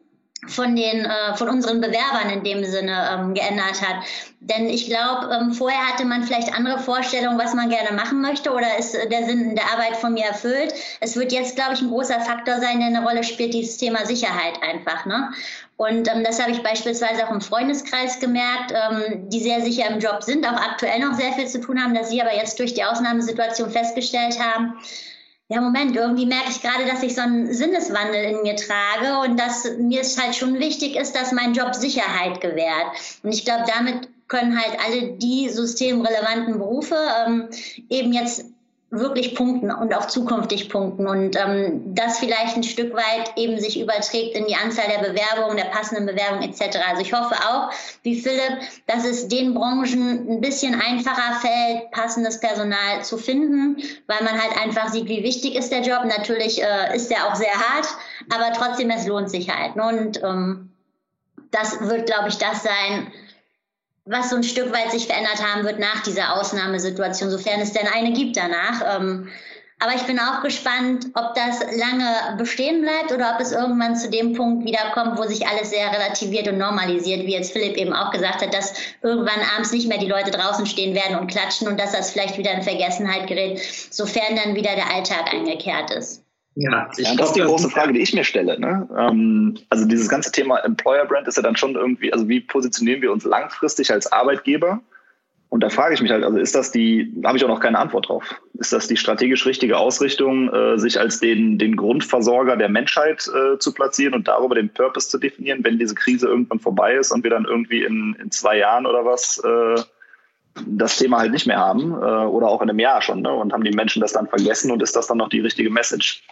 von 0.47 0.75
den 0.75 1.06
äh, 1.06 1.36
von 1.36 1.49
unseren 1.49 1.82
Bewerbern 1.82 2.30
in 2.34 2.43
dem 2.43 2.65
Sinne 2.65 3.10
ähm, 3.12 3.34
geändert 3.34 3.82
hat. 3.82 4.04
Denn 4.39 4.69
ich 4.69 4.88
glaube, 4.88 5.32
ähm, 5.32 5.54
vorher 5.54 5.88
hatte 5.88 6.04
man 6.04 6.23
vielleicht 6.23 6.51
andere 6.54 6.80
Vorstellungen, 6.80 7.38
was 7.38 7.54
man 7.54 7.69
gerne 7.69 7.91
machen 7.91 8.21
möchte 8.21 8.51
oder 8.51 8.77
ist 8.80 8.95
äh, 8.95 9.08
der 9.08 9.25
Sinn 9.25 9.56
der 9.56 9.65
Arbeit 9.71 9.97
von 9.97 10.13
mir 10.13 10.25
erfüllt. 10.25 10.73
Es 10.99 11.15
wird 11.15 11.32
jetzt, 11.32 11.56
glaube 11.56 11.73
ich, 11.75 11.82
ein 11.82 11.89
großer 11.89 12.19
Faktor 12.21 12.60
sein, 12.60 12.80
der 12.80 12.88
eine 12.88 13.04
Rolle 13.04 13.23
spielt, 13.23 13.54
dieses 13.54 13.77
Thema 13.77 14.04
Sicherheit 14.06 14.62
einfach. 14.63 15.06
Ne? 15.06 15.30
Und 15.77 16.12
ähm, 16.12 16.23
das 16.23 16.41
habe 16.41 16.51
ich 16.51 16.63
beispielsweise 16.63 17.27
auch 17.27 17.32
im 17.32 17.41
Freundeskreis 17.41 18.19
gemerkt, 18.19 18.71
ähm, 18.71 19.30
die 19.30 19.41
sehr 19.41 19.62
sicher 19.62 19.88
im 19.89 19.99
Job 19.99 20.23
sind, 20.23 20.45
auch 20.47 20.60
aktuell 20.60 20.99
noch 20.99 21.13
sehr 21.13 21.34
viel 21.34 21.47
zu 21.47 21.62
tun 21.62 21.80
haben, 21.80 21.93
dass 21.93 22.10
sie 22.10 22.21
aber 22.21 22.36
jetzt 22.36 22.58
durch 22.58 22.73
die 22.73 22.84
Ausnahmesituation 22.84 23.69
festgestellt 23.69 24.39
haben, 24.39 24.73
ja, 25.51 25.59
Moment, 25.59 25.97
irgendwie 25.97 26.25
merke 26.25 26.49
ich 26.49 26.61
gerade, 26.61 26.85
dass 26.85 27.03
ich 27.03 27.13
so 27.13 27.21
einen 27.21 27.53
Sinneswandel 27.53 28.23
in 28.23 28.41
mir 28.41 28.55
trage 28.55 29.19
und 29.19 29.37
dass 29.37 29.69
mir 29.77 29.99
es 29.99 30.17
halt 30.17 30.33
schon 30.33 30.59
wichtig 30.59 30.95
ist, 30.95 31.13
dass 31.13 31.33
mein 31.33 31.53
Job 31.53 31.75
Sicherheit 31.75 32.39
gewährt. 32.39 33.19
Und 33.21 33.33
ich 33.33 33.43
glaube, 33.43 33.65
damit 33.67 34.07
können 34.29 34.57
halt 34.57 34.79
alle 34.79 35.11
die 35.17 35.49
systemrelevanten 35.49 36.57
Berufe 36.57 36.95
ähm, 37.27 37.49
eben 37.89 38.13
jetzt 38.13 38.45
wirklich 38.91 39.36
punkten 39.36 39.71
und 39.71 39.95
auch 39.95 40.08
zukünftig 40.08 40.67
punkten 40.67 41.08
und 41.08 41.38
ähm, 41.38 41.95
das 41.95 42.19
vielleicht 42.19 42.58
ein 42.58 42.63
Stück 42.63 42.93
weit 42.93 43.38
eben 43.38 43.58
sich 43.58 43.80
überträgt 43.80 44.36
in 44.36 44.45
die 44.47 44.56
Anzahl 44.56 44.86
der 44.89 44.99
Bewerbungen, 44.99 45.56
der 45.56 45.65
passenden 45.65 46.06
Bewerbungen 46.06 46.49
etc. 46.49 46.77
Also 46.89 47.01
ich 47.01 47.13
hoffe 47.13 47.36
auch, 47.36 47.71
wie 48.04 48.19
Philipp, 48.19 48.60
dass 48.88 49.06
es 49.06 49.30
den 49.30 49.54
Branchen 49.54 50.30
ein 50.30 50.41
bisschen 50.41 50.75
einfacher 50.75 51.39
fällt, 51.39 51.89
passendes 51.91 52.41
Personal 52.41 53.01
zu 53.04 53.17
finden, 53.17 53.77
weil 54.08 54.23
man 54.25 54.34
halt 54.34 54.62
einfach 54.62 54.89
sieht, 54.89 55.08
wie 55.08 55.23
wichtig 55.23 55.56
ist 55.56 55.71
der 55.71 55.84
Job. 55.84 56.04
Natürlich 56.04 56.62
äh, 56.62 56.93
ist 56.93 57.10
der 57.10 57.27
auch 57.27 57.36
sehr 57.36 57.54
hart, 57.54 57.88
aber 58.30 58.51
trotzdem, 58.54 58.89
es 58.89 59.08
lohnt 59.08 59.30
sich 59.30 59.49
halt. 59.49 59.77
Und 59.77 60.21
ähm, 60.21 60.69
das 61.51 61.80
wird, 61.80 62.08
glaube 62.08 62.27
ich, 62.27 62.38
das 62.38 62.63
sein, 62.63 63.08
was 64.05 64.29
so 64.29 64.35
ein 64.35 64.43
Stück 64.43 64.73
weit 64.73 64.91
sich 64.91 65.05
verändert 65.05 65.43
haben 65.45 65.63
wird 65.63 65.79
nach 65.79 66.01
dieser 66.03 66.35
Ausnahmesituation, 66.35 67.29
sofern 67.29 67.61
es 67.61 67.73
denn 67.73 67.87
eine 67.87 68.13
gibt 68.13 68.35
danach. 68.35 68.97
Ähm, 68.97 69.29
aber 69.79 69.95
ich 69.95 70.03
bin 70.03 70.19
auch 70.19 70.43
gespannt, 70.43 71.07
ob 71.15 71.33
das 71.33 71.59
lange 71.75 72.37
bestehen 72.37 72.83
bleibt 72.83 73.11
oder 73.11 73.33
ob 73.33 73.41
es 73.41 73.51
irgendwann 73.51 73.95
zu 73.95 74.11
dem 74.11 74.33
Punkt 74.33 74.63
wiederkommt, 74.63 75.17
wo 75.17 75.23
sich 75.23 75.47
alles 75.47 75.71
sehr 75.71 75.91
relativiert 75.91 76.47
und 76.47 76.59
normalisiert, 76.59 77.25
wie 77.25 77.33
jetzt 77.33 77.51
Philipp 77.51 77.77
eben 77.77 77.91
auch 77.91 78.11
gesagt 78.11 78.43
hat, 78.43 78.53
dass 78.53 78.73
irgendwann 79.01 79.41
abends 79.55 79.71
nicht 79.71 79.87
mehr 79.87 79.97
die 79.97 80.07
Leute 80.07 80.29
draußen 80.29 80.67
stehen 80.67 80.93
werden 80.93 81.17
und 81.17 81.31
klatschen 81.31 81.67
und 81.67 81.79
dass 81.79 81.93
das 81.93 82.11
vielleicht 82.11 82.37
wieder 82.37 82.51
in 82.51 82.61
Vergessenheit 82.61 83.25
gerät, 83.25 83.59
sofern 83.89 84.35
dann 84.35 84.53
wieder 84.53 84.75
der 84.75 84.93
Alltag 84.93 85.33
eingekehrt 85.33 85.89
ist. 85.89 86.23
Ja, 86.55 86.89
ich 86.97 87.07
ja, 87.07 87.15
das 87.15 87.27
ist 87.27 87.35
die 87.35 87.41
große 87.41 87.69
Frage, 87.69 87.93
die 87.93 88.01
ich 88.01 88.13
mir 88.13 88.25
stelle. 88.25 88.59
Ne? 88.59 88.87
Ähm, 88.97 89.57
also 89.69 89.85
dieses 89.85 90.09
ganze 90.09 90.31
Thema 90.31 90.57
Employer 90.59 91.05
Brand 91.05 91.27
ist 91.27 91.37
ja 91.37 91.43
dann 91.43 91.55
schon 91.55 91.75
irgendwie, 91.75 92.11
also 92.11 92.27
wie 92.27 92.41
positionieren 92.41 93.01
wir 93.01 93.11
uns 93.11 93.23
langfristig 93.23 93.91
als 93.91 94.11
Arbeitgeber? 94.11 94.81
Und 95.47 95.61
da 95.61 95.69
frage 95.69 95.93
ich 95.93 96.01
mich 96.01 96.11
halt, 96.11 96.23
also 96.23 96.37
ist 96.37 96.55
das 96.55 96.71
die, 96.71 97.13
habe 97.25 97.37
ich 97.37 97.43
auch 97.43 97.49
noch 97.49 97.59
keine 97.59 97.77
Antwort 97.77 98.07
drauf, 98.07 98.23
ist 98.53 98.71
das 98.71 98.87
die 98.87 98.95
strategisch 98.95 99.45
richtige 99.45 99.77
Ausrichtung, 99.77 100.49
äh, 100.53 100.77
sich 100.77 100.97
als 100.97 101.19
den, 101.19 101.57
den 101.57 101.75
Grundversorger 101.75 102.55
der 102.55 102.69
Menschheit 102.69 103.27
äh, 103.27 103.57
zu 103.57 103.73
platzieren 103.73 104.13
und 104.13 104.29
darüber 104.29 104.55
den 104.55 104.69
Purpose 104.69 105.09
zu 105.09 105.17
definieren, 105.17 105.63
wenn 105.63 105.77
diese 105.77 105.93
Krise 105.93 106.27
irgendwann 106.27 106.59
vorbei 106.59 106.95
ist 106.95 107.11
und 107.11 107.23
wir 107.23 107.31
dann 107.31 107.43
irgendwie 107.43 107.83
in, 107.83 108.15
in 108.21 108.31
zwei 108.31 108.57
Jahren 108.57 108.85
oder 108.85 109.03
was 109.03 109.41
äh, 109.43 109.81
das 110.67 110.97
Thema 110.97 111.19
halt 111.19 111.33
nicht 111.33 111.47
mehr 111.47 111.59
haben 111.59 111.91
äh, 111.91 112.25
oder 112.25 112.47
auch 112.47 112.61
in 112.61 112.69
einem 112.69 112.79
Jahr 112.79 113.01
schon 113.01 113.21
ne? 113.21 113.31
und 113.33 113.51
haben 113.51 113.65
die 113.65 113.75
Menschen 113.75 114.01
das 114.01 114.13
dann 114.13 114.27
vergessen 114.27 114.71
und 114.71 114.81
ist 114.81 114.95
das 114.95 115.07
dann 115.07 115.17
noch 115.17 115.29
die 115.29 115.41
richtige 115.41 115.69
Message? 115.69 116.23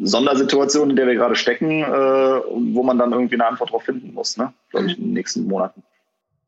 Sondersituation, 0.00 0.90
in 0.90 0.96
der 0.96 1.06
wir 1.06 1.14
gerade 1.14 1.36
stecken, 1.36 1.82
äh, 1.82 1.86
wo 1.86 2.82
man 2.82 2.98
dann 2.98 3.12
irgendwie 3.12 3.34
eine 3.34 3.46
Antwort 3.46 3.70
darauf 3.70 3.84
finden 3.84 4.14
muss, 4.14 4.36
ne? 4.36 4.52
glaube 4.70 4.86
ich, 4.86 4.98
in 4.98 5.04
den 5.04 5.12
nächsten 5.12 5.46
Monaten. 5.46 5.82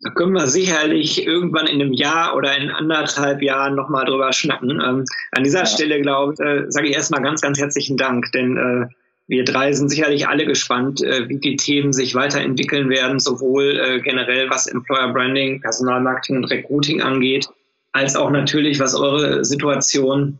Da 0.01 0.11
können 0.11 0.33
wir 0.33 0.47
sicherlich 0.47 1.27
irgendwann 1.27 1.67
in 1.67 1.81
einem 1.81 1.93
Jahr 1.93 2.37
oder 2.37 2.57
in 2.57 2.71
anderthalb 2.71 3.43
Jahren 3.43 3.75
nochmal 3.75 4.05
drüber 4.05 4.33
schnacken. 4.33 4.71
Ähm, 4.71 5.05
an 5.33 5.45
dieser 5.45 5.61
ja. 5.61 5.67
Stelle, 5.67 6.01
glaube 6.01 6.35
ich, 6.35 6.41
äh, 6.41 6.71
sage 6.71 6.89
ich 6.89 6.95
erstmal 6.95 7.23
ganz, 7.23 7.41
ganz 7.41 7.59
herzlichen 7.59 7.97
Dank, 7.97 8.31
denn 8.33 8.57
äh, 8.57 8.95
wir 9.27 9.45
drei 9.45 9.73
sind 9.73 9.89
sicherlich 9.89 10.29
alle 10.29 10.45
gespannt, 10.45 11.03
äh, 11.03 11.29
wie 11.29 11.39
die 11.39 11.57
Themen 11.57 11.93
sich 11.93 12.15
weiterentwickeln 12.15 12.91
werden, 12.91 13.19
sowohl 13.19 13.79
äh, 13.79 14.01
generell 14.01 14.51
was 14.51 14.67
Employer 14.67 15.13
Branding, 15.13 15.61
Personalmarketing 15.61 16.37
und 16.37 16.45
Recruiting 16.45 17.01
angeht, 17.01 17.49
als 17.93 18.17
auch 18.17 18.31
natürlich, 18.31 18.81
was 18.81 18.95
eure 18.95 19.45
Situation 19.45 20.39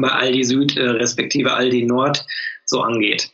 bei 0.00 0.08
Aldi 0.08 0.44
Süd 0.44 0.76
äh, 0.76 0.82
respektive 0.82 1.52
Aldi 1.52 1.84
Nord 1.84 2.24
so 2.64 2.80
angeht. 2.80 3.30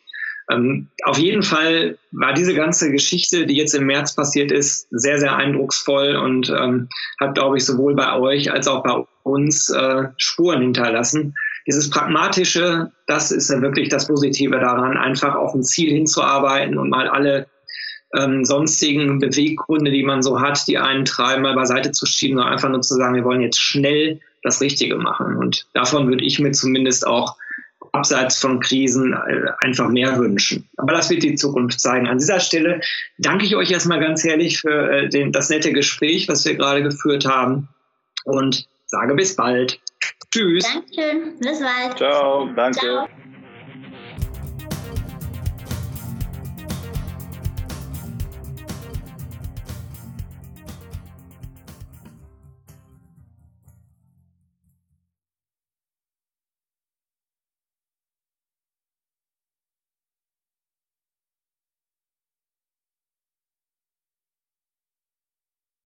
Ähm, 0.50 0.88
auf 1.04 1.18
jeden 1.18 1.42
Fall 1.42 1.98
war 2.12 2.32
diese 2.32 2.54
ganze 2.54 2.90
Geschichte, 2.90 3.46
die 3.46 3.56
jetzt 3.56 3.74
im 3.74 3.86
März 3.86 4.14
passiert 4.14 4.50
ist, 4.50 4.88
sehr, 4.90 5.18
sehr 5.18 5.36
eindrucksvoll 5.36 6.16
und 6.16 6.48
ähm, 6.50 6.88
hat, 7.20 7.34
glaube 7.34 7.58
ich, 7.58 7.66
sowohl 7.66 7.94
bei 7.94 8.18
euch 8.18 8.50
als 8.50 8.66
auch 8.66 8.82
bei 8.82 9.04
uns 9.24 9.68
äh, 9.70 10.04
Spuren 10.16 10.62
hinterlassen. 10.62 11.34
Dieses 11.66 11.90
Pragmatische, 11.90 12.90
das 13.06 13.30
ist 13.30 13.50
ja 13.50 13.60
wirklich 13.60 13.90
das 13.90 14.08
Positive 14.08 14.58
daran, 14.58 14.96
einfach 14.96 15.34
auf 15.34 15.54
ein 15.54 15.62
Ziel 15.62 15.90
hinzuarbeiten 15.90 16.78
und 16.78 16.88
mal 16.88 17.08
alle 17.08 17.46
ähm, 18.16 18.46
sonstigen 18.46 19.18
Beweggründe, 19.18 19.90
die 19.90 20.02
man 20.02 20.22
so 20.22 20.40
hat, 20.40 20.66
die 20.66 20.78
einen 20.78 21.04
treiben, 21.04 21.42
mal 21.42 21.54
beiseite 21.54 21.92
zu 21.92 22.06
schieben, 22.06 22.38
sondern 22.38 22.54
einfach 22.54 22.70
nur 22.70 22.80
zu 22.80 22.94
sagen, 22.94 23.14
wir 23.14 23.24
wollen 23.24 23.42
jetzt 23.42 23.60
schnell 23.60 24.20
das 24.48 24.60
Richtige 24.60 24.96
machen. 24.96 25.36
Und 25.36 25.66
davon 25.74 26.08
würde 26.08 26.24
ich 26.24 26.38
mir 26.38 26.52
zumindest 26.52 27.06
auch 27.06 27.36
abseits 27.92 28.38
von 28.38 28.60
Krisen 28.60 29.12
äh, 29.12 29.50
einfach 29.60 29.88
mehr 29.88 30.18
wünschen. 30.18 30.68
Aber 30.76 30.92
das 30.92 31.10
wird 31.10 31.22
die 31.22 31.34
Zukunft 31.34 31.80
zeigen. 31.80 32.06
An 32.06 32.18
dieser 32.18 32.40
Stelle 32.40 32.80
danke 33.18 33.44
ich 33.44 33.56
euch 33.56 33.70
erstmal 33.70 34.00
ganz 34.00 34.24
herzlich 34.24 34.60
für 34.60 34.90
äh, 34.90 35.08
den, 35.08 35.32
das 35.32 35.48
nette 35.48 35.72
Gespräch, 35.72 36.28
was 36.28 36.44
wir 36.44 36.54
gerade 36.54 36.82
geführt 36.82 37.26
haben 37.26 37.68
und 38.24 38.68
sage 38.86 39.14
bis 39.14 39.36
bald. 39.36 39.80
Tschüss. 40.30 40.64
Dankeschön. 40.64 41.38
Bis 41.40 41.60
bald. 41.60 41.96
Ciao. 41.96 42.48
Danke. 42.54 42.78
Ciao. 42.78 43.08